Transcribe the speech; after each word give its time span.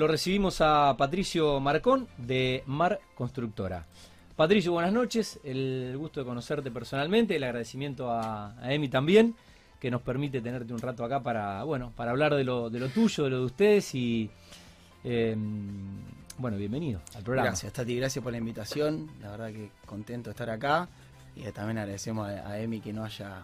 lo 0.00 0.06
recibimos 0.06 0.62
a 0.62 0.96
Patricio 0.96 1.60
Marcón 1.60 2.08
de 2.16 2.62
Mar 2.64 3.00
Constructora. 3.14 3.84
Patricio, 4.34 4.72
buenas 4.72 4.94
noches, 4.94 5.38
el 5.44 5.94
gusto 5.98 6.20
de 6.20 6.26
conocerte 6.26 6.70
personalmente, 6.70 7.36
el 7.36 7.44
agradecimiento 7.44 8.10
a, 8.10 8.54
Emi 8.62 8.88
también, 8.88 9.36
que 9.78 9.90
nos 9.90 10.00
permite 10.00 10.40
tenerte 10.40 10.72
un 10.72 10.78
rato 10.78 11.04
acá 11.04 11.22
para, 11.22 11.64
bueno, 11.64 11.92
para 11.94 12.12
hablar 12.12 12.34
de 12.34 12.44
lo, 12.44 12.70
de 12.70 12.80
lo 12.80 12.88
tuyo, 12.88 13.24
de 13.24 13.30
lo 13.30 13.40
de 13.40 13.44
ustedes 13.44 13.94
y 13.94 14.30
em, 15.04 15.98
bueno, 16.38 16.56
bienvenido 16.56 17.02
al 17.14 17.22
programa. 17.22 17.48
Gracias, 17.48 17.70
Tati, 17.70 17.94
gracias 17.94 18.22
por 18.22 18.32
la 18.32 18.38
invitación, 18.38 19.10
la 19.20 19.32
verdad 19.32 19.48
que 19.48 19.70
contento 19.84 20.30
de 20.30 20.32
estar 20.32 20.48
acá 20.48 20.88
y 21.36 21.42
también 21.52 21.76
agradecemos 21.76 22.26
a, 22.26 22.58
Emi 22.58 22.80
que 22.80 22.94
nos 22.94 23.04
haya 23.04 23.42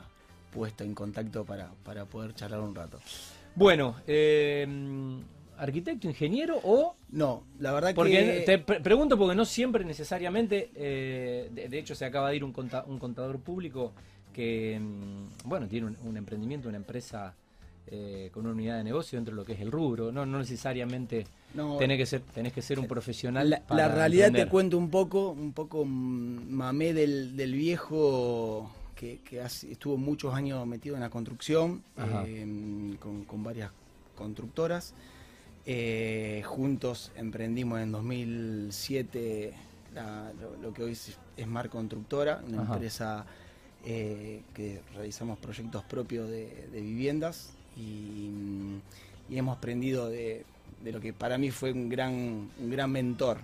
puesto 0.51 0.85
en 0.85 0.95
contacto 0.95 1.45
para, 1.45 1.69
para 1.85 2.07
poder 2.07 2.35
charlar 2.35 2.61
un 2.61 2.75
rato. 2.75 2.99
Bueno, 3.55 3.97
eh, 4.07 4.67
arquitecto, 5.59 6.09
ingeniero 6.09 6.59
o... 6.63 6.97
No, 7.11 7.45
la 7.59 7.73
verdad 7.73 7.95
porque 7.95 8.45
que... 8.47 8.59
Te 8.59 8.81
pregunto 8.81 9.17
porque 9.19 9.35
no 9.35 9.45
siempre 9.45 9.85
necesariamente, 9.85 10.71
eh, 10.75 11.51
de, 11.53 11.79
hecho 11.79 11.95
se 11.95 12.05
acaba 12.05 12.31
de 12.31 12.37
ir 12.37 12.45
un, 12.45 12.53
contador 12.53 13.41
público 13.41 13.93
que, 14.33 14.79
mm, 14.81 15.49
bueno, 15.49 15.67
tiene 15.67 15.95
un, 16.05 16.17
emprendimiento, 16.17 16.69
una 16.69 16.77
empresa 16.77 17.35
eh, 17.87 18.31
con 18.33 18.45
una 18.45 18.55
unidad 18.55 18.79
de 18.79 18.85
negocio 18.85 19.17
dentro 19.17 19.35
de 19.35 19.41
lo 19.41 19.47
que 19.47 19.53
es 19.53 19.61
el 19.61 19.71
rubro, 19.71 20.13
no, 20.13 20.27
no 20.27 20.39
necesariamente 20.39 21.27
tenés, 21.79 21.99
que 21.99 22.07
ser, 22.07 22.21
tenés 22.35 22.53
que 22.53 22.63
ser 22.63 22.79
un 22.79 22.87
profesional. 22.87 23.63
La, 23.69 23.89
realidad 23.89 24.33
te 24.33 24.47
cuento 24.47 24.77
un 24.77 24.91
poco, 24.91 25.31
un 25.31 25.53
poco 25.53 25.85
mamé 25.85 26.93
del, 26.93 27.53
viejo 27.53 28.71
que, 28.95 29.21
estuvo 29.71 29.97
muchos 29.97 30.35
años 30.35 30.67
metido 30.67 30.97
en 30.97 31.03
la 31.03 31.11
construcción, 31.11 31.83
eh, 32.27 32.97
con, 32.99 33.25
con 33.25 33.43
varias 33.43 33.71
constructoras. 34.17 34.95
Eh, 35.69 36.43
juntos 36.45 37.11
emprendimos 37.17 37.81
en 37.81 37.91
2007 37.91 39.53
lo, 40.63 40.73
que 40.73 40.85
hoy 40.85 40.93
es, 40.93 41.47
Mar 41.47 41.69
Constructora, 41.69 42.41
una 42.47 42.63
empresa 42.63 43.27
eh, 43.85 44.43
que 44.55 44.81
realizamos 44.95 45.39
proyectos 45.39 45.83
propios 45.83 46.29
de, 46.31 46.69
viviendas 46.73 47.53
y, 47.77 48.31
hemos 49.29 49.57
aprendido 49.57 50.09
de, 50.09 50.45
lo 50.85 51.01
que 51.01 51.13
para 51.13 51.37
mí 51.37 51.51
fue 51.51 51.73
un 51.73 51.89
gran, 51.89 52.49
un 52.61 52.71
gran 52.71 52.91
mentor. 52.93 53.39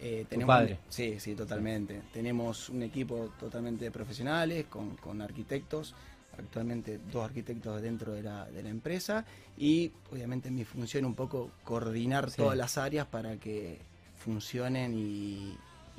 Eh, 0.00 0.26
tenemos, 0.28 0.54
padre? 0.54 0.78
sí, 0.88 1.18
sí, 1.18 1.34
totalmente. 1.34 2.02
Tenemos 2.12 2.68
un 2.68 2.82
equipo 2.82 3.30
totalmente 3.40 3.86
de 3.86 3.90
profesionales, 3.90 4.66
con, 4.68 4.96
con 4.96 5.20
arquitectos 5.22 5.94
actualmente 6.38 7.00
dos 7.10 7.24
arquitectos 7.24 7.80
dentro 7.80 8.12
de 8.12 8.22
la, 8.22 8.46
de 8.46 8.62
la 8.62 8.68
empresa 8.68 9.24
y 9.56 9.92
obviamente 10.10 10.50
mi 10.50 10.64
función 10.64 11.04
un 11.04 11.14
poco 11.14 11.50
coordinar 11.64 12.30
todas 12.30 12.56
las 12.56 12.78
áreas 12.78 13.06
para 13.06 13.36
que 13.36 13.78
funcionen 14.16 14.94
y, 14.96 15.56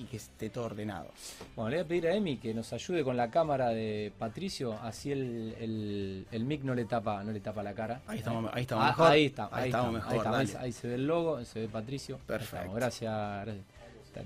que 0.10 0.18
esté 0.18 0.50
todo 0.50 0.66
ordenado. 0.66 1.10
Bueno, 1.56 1.70
le 1.70 1.78
voy 1.78 1.86
a 1.86 1.88
pedir 1.88 2.08
a 2.08 2.16
Emi 2.16 2.38
que 2.38 2.54
nos 2.54 2.74
ayude 2.74 3.02
con 3.04 3.16
la 3.16 3.32
cámara 3.32 3.70
de 3.70 4.12
Patricio, 4.20 4.74
así 4.82 5.12
el, 5.12 6.26
el, 6.30 6.44
mic 6.44 6.64
no 6.64 6.76
le 6.76 6.84
tapa 6.84 7.24
no 7.24 7.32
le 7.32 7.40
tapa 7.40 7.64
la 7.64 7.74
cara. 7.74 8.02
Ahí 8.06 8.18
estamos, 8.18 8.52
ahí 8.54 8.64
estamos 8.64 8.84
ah, 8.84 8.88
mejor. 8.90 9.12
Ahí, 9.12 9.26
está, 9.26 9.50
ahí, 9.52 9.70
estamos 9.70 9.94
mejor. 9.94 10.28
Ahí, 10.60 10.72
se 10.74 10.88
ve 10.90 10.96
el 10.96 11.08
logo, 11.08 11.46
se 11.46 11.62
ve 11.62 11.68
Patricio. 11.70 12.20
Perfecto. 12.28 12.74
Gracias, 12.74 13.48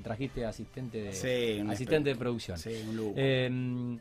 Trajiste 0.04 0.46
asistente 0.46 1.02
de, 1.02 1.66
asistente 1.70 2.10
de 2.10 2.16
producción. 2.16 2.58
Sí, 2.58 2.84
un 2.88 2.96
lujo. 2.96 3.14
Em, 3.16 4.00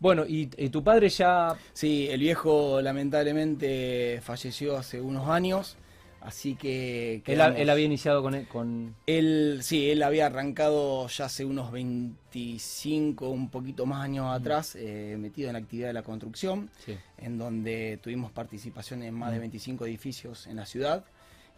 bueno, 0.00 0.24
y, 0.26 0.46
tu 0.46 0.82
padre 0.82 1.08
ya... 1.08 1.56
Sí, 1.72 2.08
el 2.08 2.20
viejo 2.20 2.80
lamentablemente 2.80 4.20
falleció 4.22 4.76
hace 4.76 5.00
unos 5.00 5.28
años, 5.28 5.76
así 6.20 6.54
que... 6.54 7.22
Él, 7.26 7.40
había 7.40 7.84
iniciado 7.84 8.22
con, 8.22 8.44
con... 8.44 8.94
Él, 9.06 9.58
sí, 9.62 9.90
él 9.90 10.02
había 10.02 10.26
arrancado 10.26 11.08
ya 11.08 11.24
hace 11.24 11.44
unos 11.44 11.72
25, 11.72 13.28
un 13.28 13.50
poquito 13.50 13.86
más 13.86 14.04
años 14.04 14.26
mm. 14.26 14.40
atrás, 14.40 14.76
eh, 14.78 15.16
metido 15.18 15.48
en 15.48 15.54
la 15.54 15.58
actividad 15.58 15.88
de 15.88 15.94
la 15.94 16.02
construcción, 16.02 16.70
en 17.16 17.38
donde 17.38 17.98
tuvimos 18.02 18.30
participación 18.30 19.02
en 19.02 19.14
más 19.14 19.32
de 19.32 19.40
25 19.40 19.82
mm. 19.82 19.86
edificios 19.88 20.46
en 20.46 20.56
la 20.56 20.66
ciudad 20.66 21.04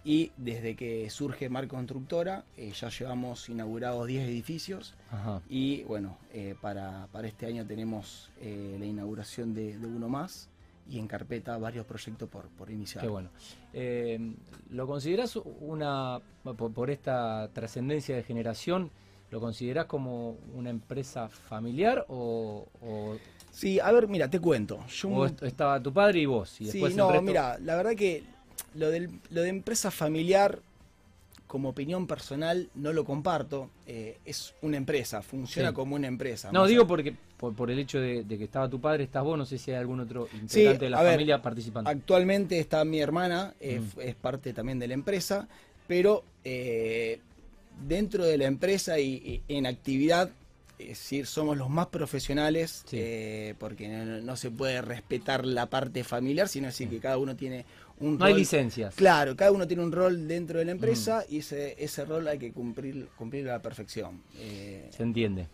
y 0.05 0.33
desde 0.37 0.77
que 0.77 1.11
surge 1.11 1.49
Mar 1.49 1.69
Constructora 1.69 2.44
eh, 2.56 2.72
ya 2.72 2.88
llevamos 2.88 3.49
inaugurados 3.49 4.06
10 4.06 4.28
edificios 4.28 4.94
y 5.49 5.83
bueno, 5.83 6.16
eh, 6.33 6.55
para, 6.61 7.06
este 7.25 7.47
año 7.47 7.66
tenemos 7.66 8.31
eh, 8.41 8.77
la 8.78 8.87
inauguración 8.87 9.53
de, 9.53 9.77
uno 9.77 10.09
más 10.09 10.49
y 10.89 10.99
en 10.99 11.06
carpeta 11.06 11.56
varios 11.59 11.84
proyectos 11.87 12.28
por, 12.28 12.49
por 12.49 12.71
iniciar. 12.71 13.05
Qué 13.05 13.10
bueno. 13.10 13.28
¿Lo 14.71 14.87
consideras 14.87 15.37
una, 15.60 16.21
por, 16.56 16.91
esta 16.91 17.49
trascendencia 17.53 18.16
de 18.16 18.22
generación, 18.22 18.91
lo 19.31 19.41
consideras 19.41 19.84
como 19.84 20.37
una 20.55 20.71
empresa 20.71 21.28
familiar 21.28 22.06
o, 22.09 22.66
Sí, 23.53 23.81
a 23.81 23.91
ver, 23.91 24.06
mira, 24.06 24.31
te 24.31 24.39
cuento. 24.39 24.87
Yo... 24.87 25.27
estaba 25.27 25.83
tu 25.83 25.93
padre 25.93 26.21
y 26.21 26.27
vos. 26.27 26.60
Y 26.60 26.71
sí, 26.71 26.83
no, 26.94 27.21
mira, 27.21 27.59
la 27.59 27.75
verdad 27.75 27.97
que 27.97 28.22
lo, 28.75 28.91
del, 28.91 29.10
lo 29.31 29.43
de 29.43 29.48
empresa 29.48 29.91
familiar, 29.91 30.60
como 31.50 31.71
opinión 31.71 32.06
personal, 32.06 32.69
no 32.76 32.93
lo 32.93 33.04
comparto. 33.04 33.71
Eh, 33.84 34.19
es 34.25 34.54
una 34.62 34.76
empresa, 34.76 35.21
funciona 35.21 35.72
como 35.72 35.97
una 35.97 36.06
empresa. 36.06 36.53
No, 36.53 36.65
digo 36.65 36.87
porque 36.87 37.12
por, 37.37 37.71
el 37.72 37.78
hecho 37.81 37.98
de, 38.00 38.25
que 38.25 38.44
estaba 38.44 38.69
tu 38.69 38.81
padre, 38.81 39.03
estás 39.03 39.25
vos, 39.25 39.37
no 39.37 39.44
sé 39.44 39.59
si 39.59 39.72
hay 39.72 39.78
algún 39.78 39.98
otro 39.98 40.28
integrante 40.32 40.84
de 40.84 40.91
la 40.91 40.98
familia 40.98 41.43
participando. 41.43 41.91
Actualmente 41.91 42.60
está 42.60 42.84
mi 42.84 43.00
hermana, 43.00 43.54
eh, 43.59 43.81
mm. 43.81 44.00
es 44.00 44.15
parte 44.15 44.53
también 44.53 44.78
de 44.78 44.87
la 44.87 44.94
empresa, 44.94 45.48
pero 45.88 46.22
eh, 46.44 47.19
dentro 47.84 48.25
de 48.25 48.38
la 48.38 48.44
empresa 48.44 49.00
y, 49.00 49.42
en 49.48 49.66
actividad 49.66 50.31
es 50.78 50.88
decir, 50.88 51.27
somos 51.27 51.59
los 51.59 51.69
más 51.69 51.88
profesionales 51.88 52.84
porque 53.59 53.88
no, 53.88 54.37
se 54.37 54.50
puede 54.50 54.81
respetar 54.81 55.44
la 55.44 55.66
parte 55.66 56.04
familiar, 56.04 56.48
sino 56.48 56.69
decir 56.69 56.88
que 56.88 57.00
cada 57.00 57.19
uno 57.19 57.37
tiene 57.37 57.66
no 58.00 58.25
hay 58.25 58.34
licencias. 58.34 58.94
Claro, 58.94 59.37
cada 59.37 59.53
uno 59.53 59.66
tiene 59.66 59.83
un 59.83 59.93
rol 59.93 60.27
dentro 60.27 60.59
de 60.59 60.65
la 60.65 60.72
empresa 60.72 61.25
mm. 61.28 61.34
y 61.34 61.38
ese, 61.38 61.77
ese 61.83 62.05
rol 62.05 62.27
hay 62.28 62.38
que 62.38 62.53
cumplir, 62.53 63.09
cumplir 63.16 63.49
a 63.49 63.53
la 63.55 63.62
perfección. 63.62 64.22
Eh, 64.38 64.88
se 64.91 65.03
entiende. 65.03 65.49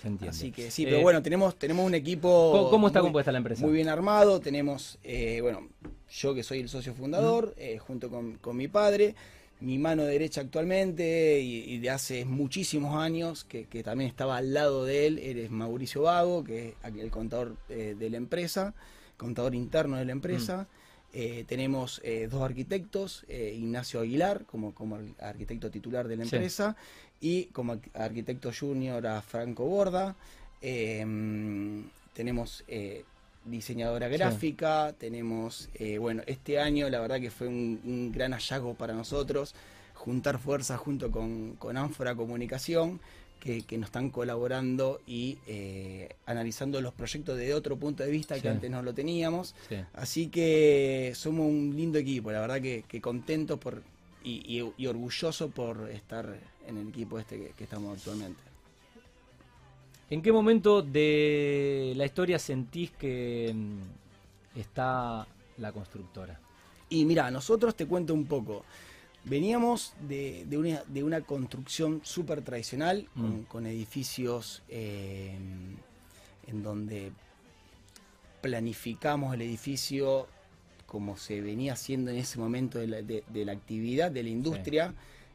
Se 0.00 0.08
entiende. 0.08 0.36
Así 0.36 0.52
que 0.52 0.70
sí, 0.70 0.84
pero 0.84 0.98
eh, 0.98 1.02
bueno, 1.02 1.22
tenemos, 1.22 1.56
tenemos 1.58 1.84
un 1.84 1.94
equipo. 1.94 2.68
¿Cómo, 2.70 2.86
está 2.86 3.00
compuesta 3.00 3.32
la 3.32 3.38
empresa? 3.38 3.64
Muy 3.64 3.74
bien 3.74 3.88
armado. 3.88 4.38
Tenemos, 4.38 4.98
eh, 5.02 5.40
bueno, 5.40 5.68
yo 6.10 6.34
que 6.34 6.42
soy 6.42 6.60
el 6.60 6.68
socio 6.68 6.94
fundador, 6.94 7.54
mm. 7.56 7.78
junto 7.78 8.10
con, 8.10 8.56
mi 8.56 8.68
padre, 8.68 9.16
mi 9.60 9.78
mano 9.78 10.04
derecha 10.04 10.42
actualmente 10.42 11.40
y, 11.40 11.78
de 11.78 11.90
hace 11.90 12.24
muchísimos 12.26 12.96
años, 12.96 13.44
que, 13.44 13.64
también 13.82 14.10
estaba 14.10 14.36
al 14.36 14.52
lado 14.52 14.84
de 14.84 15.06
él, 15.06 15.18
eres 15.18 15.50
Mauricio 15.50 16.02
Vago, 16.02 16.44
que 16.44 16.74
es 16.84 16.96
el 16.96 17.10
contador 17.10 17.56
de 17.66 18.10
la 18.10 18.18
empresa, 18.18 18.74
contador 19.16 19.54
interno 19.54 19.96
de 19.96 20.04
la 20.04 20.12
empresa. 20.12 20.68
Mm. 20.70 20.78
Eh, 21.14 21.44
tenemos 21.48 22.00
eh, 22.04 22.28
dos 22.30 22.42
arquitectos, 22.42 23.24
eh, 23.28 23.54
Ignacio 23.56 24.00
Aguilar 24.00 24.44
como, 24.44 24.74
como 24.74 24.98
arquitecto 25.20 25.70
titular 25.70 26.06
de 26.06 26.16
la 26.16 26.24
empresa 26.24 26.76
y 27.20 27.46
como 27.46 27.80
arquitecto 27.94 28.50
junior 28.58 29.06
a 29.06 29.22
Franco 29.22 29.64
Borda. 29.64 30.16
Em, 30.60 31.84
tenemos 32.12 32.64
diseñadora 33.44 34.08
gráfica, 34.08 34.92
tenemos, 34.98 35.70
bueno, 36.00 36.22
este 36.26 36.58
año 36.58 36.90
la 36.90 37.00
verdad 37.00 37.20
que 37.20 37.30
fue 37.30 37.46
un, 37.46 38.10
gran 38.12 38.32
hallazgo 38.32 38.74
para 38.74 38.92
nosotros, 38.92 39.54
juntar 39.94 40.38
fuerzas 40.38 40.80
junto 40.80 41.10
con, 41.12 41.54
con 41.54 41.76
Ánfora 41.76 42.16
Comunicación 42.16 43.00
que, 43.66 43.78
nos 43.78 43.88
están 43.88 44.10
colaborando 44.10 45.00
y 45.06 45.38
eh, 45.46 46.10
analizando 46.26 46.80
los 46.80 46.92
proyectos 46.92 47.38
de 47.38 47.54
otro 47.54 47.76
punto 47.76 48.02
de 48.02 48.10
vista 48.10 48.38
que 48.40 48.48
antes 48.48 48.70
no 48.70 48.82
lo 48.82 48.92
teníamos. 48.92 49.54
Así 49.94 50.28
que 50.28 51.12
somos 51.14 51.46
un 51.46 51.74
lindo 51.74 51.98
equipo, 51.98 52.30
la 52.30 52.40
verdad 52.40 52.60
que, 52.60 53.00
contento 53.00 53.56
por, 53.56 53.82
y, 54.22 54.60
orgulloso 54.86 55.48
por 55.48 55.88
estar 55.90 56.36
en 56.66 56.76
el 56.76 56.88
equipo 56.88 57.18
este 57.18 57.52
que, 57.56 57.64
estamos 57.64 57.96
actualmente. 57.96 58.40
¿En 60.10 60.22
qué 60.22 60.32
momento 60.32 60.82
de 60.82 61.92
la 61.96 62.06
historia 62.06 62.38
sentís 62.38 62.90
que 62.92 63.52
mm, 63.54 64.58
está 64.58 65.26
la 65.58 65.72
constructora? 65.72 66.40
Y 66.88 67.04
mira, 67.04 67.30
nosotros 67.30 67.74
te 67.74 67.86
cuento 67.86 68.14
un 68.14 68.24
poco. 68.24 68.64
Veníamos 69.24 69.94
de, 70.08 70.46
una, 71.02 71.20
construcción 71.22 72.00
súper 72.04 72.42
tradicional, 72.42 73.08
con, 73.48 73.64
mm. 73.64 73.66
edificios 73.66 74.62
eh, 74.68 75.36
en 76.46 76.62
donde 76.62 77.12
planificamos 78.40 79.34
el 79.34 79.42
edificio 79.42 80.28
como 80.88 81.18
se 81.18 81.42
venía 81.42 81.74
haciendo 81.74 82.10
en 82.10 82.16
ese 82.16 82.38
momento 82.38 82.78
de 82.78 82.86
la, 82.86 83.52
actividad, 83.52 84.10
de 84.10 84.22
la 84.22 84.28
industria. 84.30 84.94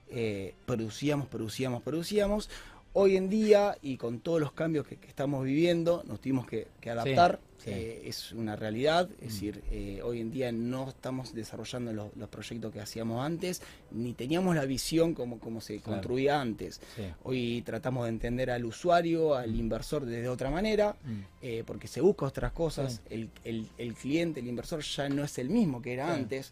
Eh, 0.09 0.56
producíamos, 0.65 1.27
producíamos, 1.27 1.83
producíamos. 1.83 2.50
Hoy 2.94 3.18
en 3.18 3.30
día 3.30 3.78
y 3.81 3.98
con 3.98 4.19
todos 4.19 4.40
los 4.40 4.51
cambios 4.54 4.86
que, 4.88 4.98
que 4.98 5.07
estamos 5.07 5.44
viviendo, 5.44 6.04
nos 6.07 6.19
tuvimos 6.22 6.45
que, 6.48 6.68
que 6.80 6.90
adaptar. 6.92 7.40
sí. 7.57 7.72
Eh, 7.72 8.01
es 8.06 8.34
una 8.34 8.56
realidad, 8.57 9.10
es 9.13 9.18
Mm. 9.19 9.34
decir, 9.34 9.63
eh, 9.72 10.01
hoy 10.04 10.19
en 10.19 10.30
día 10.31 10.51
no 10.51 10.90
estamos 10.90 11.34
desarrollando 11.34 11.94
los, 11.94 12.16
los 12.18 12.28
proyectos 12.30 12.74
que 12.74 12.81
hacíamos 12.81 13.25
antes, 13.25 13.62
ni 13.92 14.13
teníamos 14.13 14.54
la 14.56 14.66
visión 14.66 15.13
como, 15.13 15.40
como 15.40 15.62
se 15.62 15.78
Claro. 15.80 15.94
construía 16.01 16.42
antes. 16.42 16.81
Sí. 16.95 17.04
Hoy 17.24 17.62
tratamos 17.66 18.04
de 18.04 18.10
entender 18.10 18.51
al 18.51 18.66
usuario, 18.66 19.34
al 19.36 19.56
inversor 19.56 20.06
desde 20.06 20.28
otra 20.28 20.50
manera, 20.51 20.98
Mm. 21.04 21.19
eh, 21.42 21.63
porque 21.66 21.88
se 21.88 22.01
busca 22.01 22.25
otras 22.25 22.51
cosas. 22.51 23.01
El, 23.10 23.30
el- 23.45 23.68
el 23.78 23.94
cliente, 23.94 24.42
el 24.42 24.48
inversor 24.48 24.81
ya 24.81 25.07
no 25.07 25.24
es 25.24 25.38
el 25.40 25.50
mismo 25.50 25.81
que 25.81 25.94
era 25.94 26.13
antes. 26.13 26.51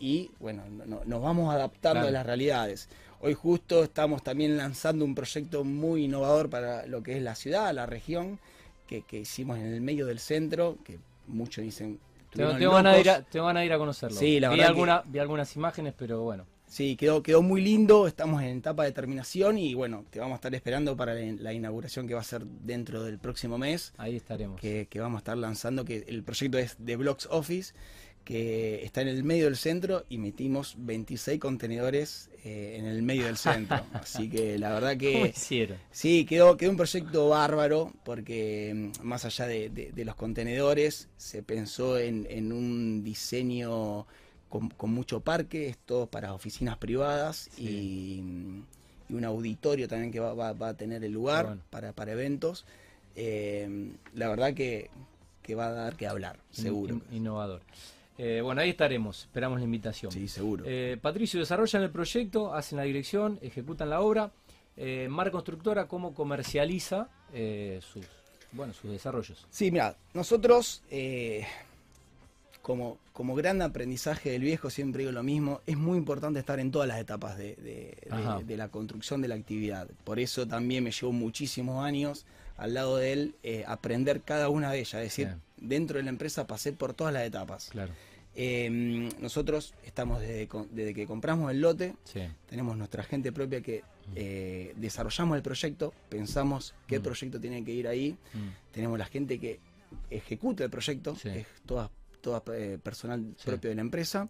y 0.00 0.30
bueno, 0.40 0.64
no- 0.68 0.86
no- 0.86 1.04
nos 1.04 1.22
vamos 1.22 1.54
adaptando 1.54 2.00
Claro. 2.00 2.08
a 2.08 2.10
las 2.10 2.26
realidades. 2.26 2.88
Hoy 3.26 3.32
justo 3.32 3.82
estamos 3.84 4.22
también 4.22 4.58
lanzando 4.58 5.02
un 5.02 5.14
proyecto 5.14 5.64
muy 5.64 6.04
innovador 6.04 6.50
para 6.50 6.84
lo 6.86 7.02
que 7.02 7.16
es 7.16 7.22
la 7.22 7.34
ciudad, 7.34 7.72
la 7.72 7.86
región, 7.86 8.38
que, 8.86 9.00
que 9.00 9.20
hicimos 9.20 9.56
en 9.58 9.64
el 9.72 9.80
medio 9.80 10.04
del 10.04 10.18
centro, 10.18 10.76
que 10.84 10.98
muchos 11.26 11.64
dicen... 11.64 11.98
Tengo, 12.30 12.50
"Estuvieron 12.50 12.58
tengo 12.58 12.72
ganas 12.74 12.92
de 12.92 13.00
ir 13.00 13.06
locos". 13.06 13.56
a, 13.56 13.64
ir 13.64 13.72
a 13.72 13.78
conocerlo. 13.78 14.18
Sí, 14.18 14.40
la 14.40 14.50
vi, 14.50 14.56
verdad 14.56 14.68
alguna, 14.72 15.02
vi 15.06 15.18
algunas 15.20 15.56
imágenes, 15.56 15.94
pero 15.96 16.20
bueno. 16.20 16.44
Sí, 16.66 16.96
quedó, 16.96 17.22
quedó 17.22 17.40
muy 17.40 17.62
lindo, 17.62 18.06
estamos 18.06 18.42
en 18.42 18.58
etapa 18.58 18.84
de 18.84 18.92
terminación 18.92 19.56
y 19.56 19.72
bueno, 19.72 20.04
te 20.10 20.18
vamos 20.20 20.34
a 20.34 20.36
estar 20.36 20.54
esperando 20.54 20.94
para 20.94 21.14
la, 21.14 21.32
la 21.40 21.52
inauguración 21.54 22.06
que 22.06 22.12
va 22.12 22.20
a 22.20 22.24
ser 22.24 22.44
dentro 22.44 23.04
del 23.04 23.18
próximo 23.18 23.56
mes, 23.56 23.94
Ahí 23.96 24.16
estaremos. 24.16 24.60
que, 24.60 24.86
que 24.90 25.00
vamos 25.00 25.16
a 25.16 25.20
estar 25.20 25.38
lanzando, 25.38 25.86
que 25.86 26.04
el 26.08 26.22
proyecto 26.24 26.58
es 26.58 26.76
de 26.78 26.96
Blocks 26.96 27.26
Office, 27.30 27.72
que 28.24 28.84
está 28.84 29.02
en 29.02 29.08
el 29.08 29.24
medio 29.24 29.44
del 29.46 29.56
centro 29.56 30.04
y 30.08 30.18
metimos 30.18 30.76
26 30.78 31.38
contenedores 31.40 32.30
eh, 32.44 32.76
en 32.78 32.86
el 32.86 33.02
medio 33.02 33.26
del 33.26 33.36
centro. 33.36 33.86
Así 34.02 34.30
que 34.30 34.58
la 34.58 34.72
verdad 34.72 34.96
¿Cómo 35.10 35.26
que 35.26 35.26
hicieron? 35.26 35.78
sí, 35.90 36.24
quedó, 36.24 36.56
quedó 36.56 36.70
un 36.70 36.76
proyecto 36.76 37.28
bárbaro, 37.28 37.92
porque 38.04 38.72
mm, 39.00 39.06
más 39.06 39.24
allá 39.24 39.46
de, 39.46 39.68
de- 39.70 39.92
de 39.92 40.04
los 40.04 40.14
contenedores, 40.16 41.08
se 41.16 41.42
pensó 41.42 41.98
en, 41.98 42.26
en 42.30 42.52
un 42.52 43.04
diseño 43.04 44.06
con, 44.48 44.70
con 44.70 44.90
mucho 44.92 45.20
parque, 45.20 45.68
esto 45.68 46.06
para 46.06 46.32
oficinas 46.34 46.78
privadas 46.78 47.50
y, 47.58 48.22
y 49.08 49.14
un 49.14 49.24
auditorio 49.24 49.88
también 49.88 50.12
que 50.12 50.20
va, 50.20 50.34
va- 50.34 50.52
va 50.52 50.68
a 50.70 50.74
tener 50.76 51.04
el 51.04 51.12
lugar 51.12 51.46
Bueno. 51.46 51.62
para, 51.70 51.92
para 51.92 52.12
eventos. 52.12 52.64
Eh, 53.16 53.92
la 54.14 54.28
verdad 54.28 54.54
que, 54.54 54.90
que 55.42 55.54
va 55.54 55.66
a 55.68 55.72
dar 55.72 55.96
que 55.96 56.06
hablar, 56.06 56.38
seguro. 56.50 56.94
In- 56.94 57.02
in- 57.10 57.16
innovador. 57.16 57.62
Eh, 58.18 58.40
bueno, 58.42 58.60
ahí 58.60 58.70
estaremos. 58.70 59.22
Esperamos 59.22 59.58
la 59.58 59.64
invitación. 59.64 60.12
Sí, 60.12 60.28
seguro. 60.28 60.64
Eh, 60.66 60.96
Patricio, 61.02 61.40
desarrollan 61.40 61.82
el 61.82 61.90
proyecto, 61.90 62.54
hacen 62.54 62.78
la 62.78 62.84
dirección, 62.84 63.38
ejecutan 63.42 63.90
la 63.90 64.00
obra. 64.00 64.30
Eh, 64.76 65.08
Mar 65.10 65.30
Constructora, 65.30 65.86
¿cómo 65.88 66.14
comercializa 66.14 67.08
sus, 67.80 68.06
bueno, 68.52 68.72
sus 68.72 68.90
desarrollos? 68.90 69.46
Sí, 69.50 69.70
mira, 69.70 69.96
nosotros, 70.14 70.82
como, 72.62 72.98
como 73.12 73.34
gran 73.34 73.60
aprendizaje 73.62 74.30
del 74.30 74.42
viejo, 74.42 74.70
siempre 74.70 75.00
digo 75.00 75.12
lo 75.12 75.22
mismo, 75.22 75.60
es 75.66 75.76
muy 75.76 75.98
importante 75.98 76.40
estar 76.40 76.58
en 76.60 76.70
todas 76.70 76.88
las 76.88 76.98
etapas 76.98 77.36
de, 77.36 77.56
de- 77.56 77.96
de- 78.02 78.08
Ajá. 78.10 78.40
de 78.40 78.56
la 78.56 78.68
construcción 78.68 79.20
de 79.20 79.28
la 79.28 79.34
actividad. 79.34 79.88
Por 80.04 80.18
eso 80.18 80.46
también 80.46 80.82
me 80.84 80.90
llevó 80.90 81.12
muchísimos 81.12 81.84
años 81.84 82.24
al 82.56 82.74
lado 82.74 82.96
de 82.96 83.12
él 83.12 83.34
aprender 83.66 84.22
cada 84.22 84.48
una 84.48 84.70
de 84.72 84.78
ellas. 84.78 84.94
Es 84.94 85.00
decir, 85.02 85.26
Bien. 85.26 85.42
Dentro 85.56 85.96
de 85.98 86.02
la 86.04 86.10
empresa 86.10 86.46
pasé 86.46 86.72
por 86.72 86.94
todas 86.94 87.12
las 87.12 87.24
etapas. 87.24 87.68
Claro. 87.70 87.92
Eh, 88.36 89.08
nosotros 89.20 89.74
estamos 89.84 90.20
desde, 90.20 90.48
que 90.94 91.06
compramos 91.06 91.50
el 91.52 91.60
lote, 91.60 91.94
Sí. 92.04 92.20
tenemos 92.48 92.76
nuestra 92.76 93.02
gente 93.04 93.30
propia 93.32 93.60
que 93.60 93.82
eh, 94.16 94.74
desarrollamos 94.76 95.36
el 95.36 95.42
proyecto, 95.42 95.94
pensamos 96.10 96.74
qué 96.86 96.98
Mm. 96.98 97.02
proyecto 97.02 97.40
tiene 97.40 97.64
que 97.64 97.72
ir 97.72 97.88
ahí, 97.88 98.12
Mm. 98.34 98.48
tenemos 98.72 98.98
la 98.98 99.06
gente 99.06 99.38
que 99.38 99.60
ejecuta 100.10 100.62
el 100.64 100.70
proyecto, 100.70 101.16
Sí. 101.16 101.28
es 101.30 101.46
toda, 101.64 101.90
toda 102.20 102.42
eh, 102.54 102.78
personal 102.82 103.24
Sí. 103.38 103.46
propio 103.46 103.70
de 103.70 103.76
la 103.76 103.80
empresa, 103.82 104.28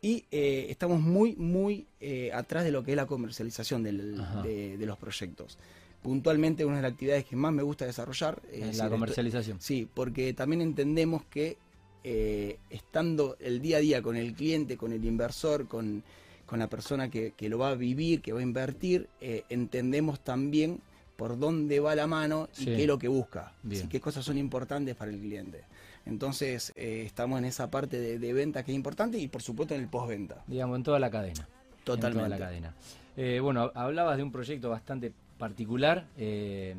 y 0.00 0.24
eh, 0.32 0.66
estamos 0.70 1.00
muy, 1.00 1.36
muy 1.36 1.86
atrás 2.32 2.64
de 2.64 2.72
lo 2.72 2.82
que 2.82 2.92
es 2.92 2.96
la 2.96 3.06
comercialización 3.06 3.82
del- 3.84 4.20
Ajá. 4.20 4.42
de, 4.42 4.76
de 4.76 4.86
los 4.86 4.98
proyectos. 4.98 5.56
Puntualmente, 6.02 6.64
una 6.64 6.76
de 6.76 6.82
las 6.82 6.92
actividades 6.92 7.24
que 7.24 7.36
más 7.36 7.52
me 7.52 7.62
gusta 7.62 7.84
desarrollar 7.86 8.42
es 8.50 8.54
En 8.54 8.66
la 8.66 8.70
esto- 8.72 8.90
comercialización. 8.90 9.60
Sí, 9.60 9.88
porque 9.92 10.32
también 10.34 10.60
entendemos 10.62 11.24
que 11.26 11.56
eh, 12.04 12.58
estando 12.70 13.36
el 13.38 13.60
día 13.62 13.76
a 13.76 13.80
día 13.80 14.02
con 14.02 14.16
el 14.16 14.34
cliente, 14.34 14.76
con 14.76 14.92
el 14.92 15.04
inversor, 15.04 15.68
con, 15.68 16.02
con 16.46 16.58
la 16.58 16.68
persona 16.68 17.08
que, 17.08 17.32
que 17.36 17.48
lo 17.48 17.58
va 17.58 17.68
a 17.70 17.74
vivir, 17.76 18.20
que 18.20 18.32
va 18.32 18.40
a 18.40 18.42
invertir, 18.42 19.08
eh, 19.20 19.44
entendemos 19.48 20.18
también 20.24 20.80
por 21.16 21.38
dónde 21.38 21.78
va 21.78 21.94
la 21.94 22.08
mano 22.08 22.48
y 22.54 22.64
Sí. 22.64 22.64
qué 22.64 22.80
es 22.82 22.86
lo 22.88 22.98
que 22.98 23.06
busca. 23.06 23.52
Así, 23.70 23.86
qué 23.86 24.00
cosas 24.00 24.24
son 24.24 24.36
importantes 24.38 24.96
para 24.96 25.12
el 25.12 25.20
cliente. 25.20 25.62
Entonces, 26.04 26.72
eh, 26.74 27.04
estamos 27.06 27.38
en 27.38 27.44
esa 27.44 27.70
parte 27.70 28.00
de, 28.00 28.18
de 28.18 28.32
venta 28.32 28.64
que 28.64 28.72
es 28.72 28.76
importante 28.76 29.18
y 29.18 29.28
por 29.28 29.40
supuesto 29.40 29.76
en 29.76 29.82
el 29.82 29.88
postventa. 29.88 30.42
Digamos, 30.48 30.76
en 30.78 30.82
toda 30.82 30.98
la 30.98 31.08
cadena. 31.12 31.46
En 31.78 31.84
Totalmente. 31.84 32.18
toda 32.26 32.28
la 32.28 32.44
cadena. 32.44 32.74
Eh, 33.16 33.38
bueno, 33.40 33.70
hablabas 33.76 34.16
de 34.16 34.24
un 34.24 34.32
proyecto 34.32 34.70
bastante 34.70 35.12
particular 35.46 36.06
eh, 36.16 36.76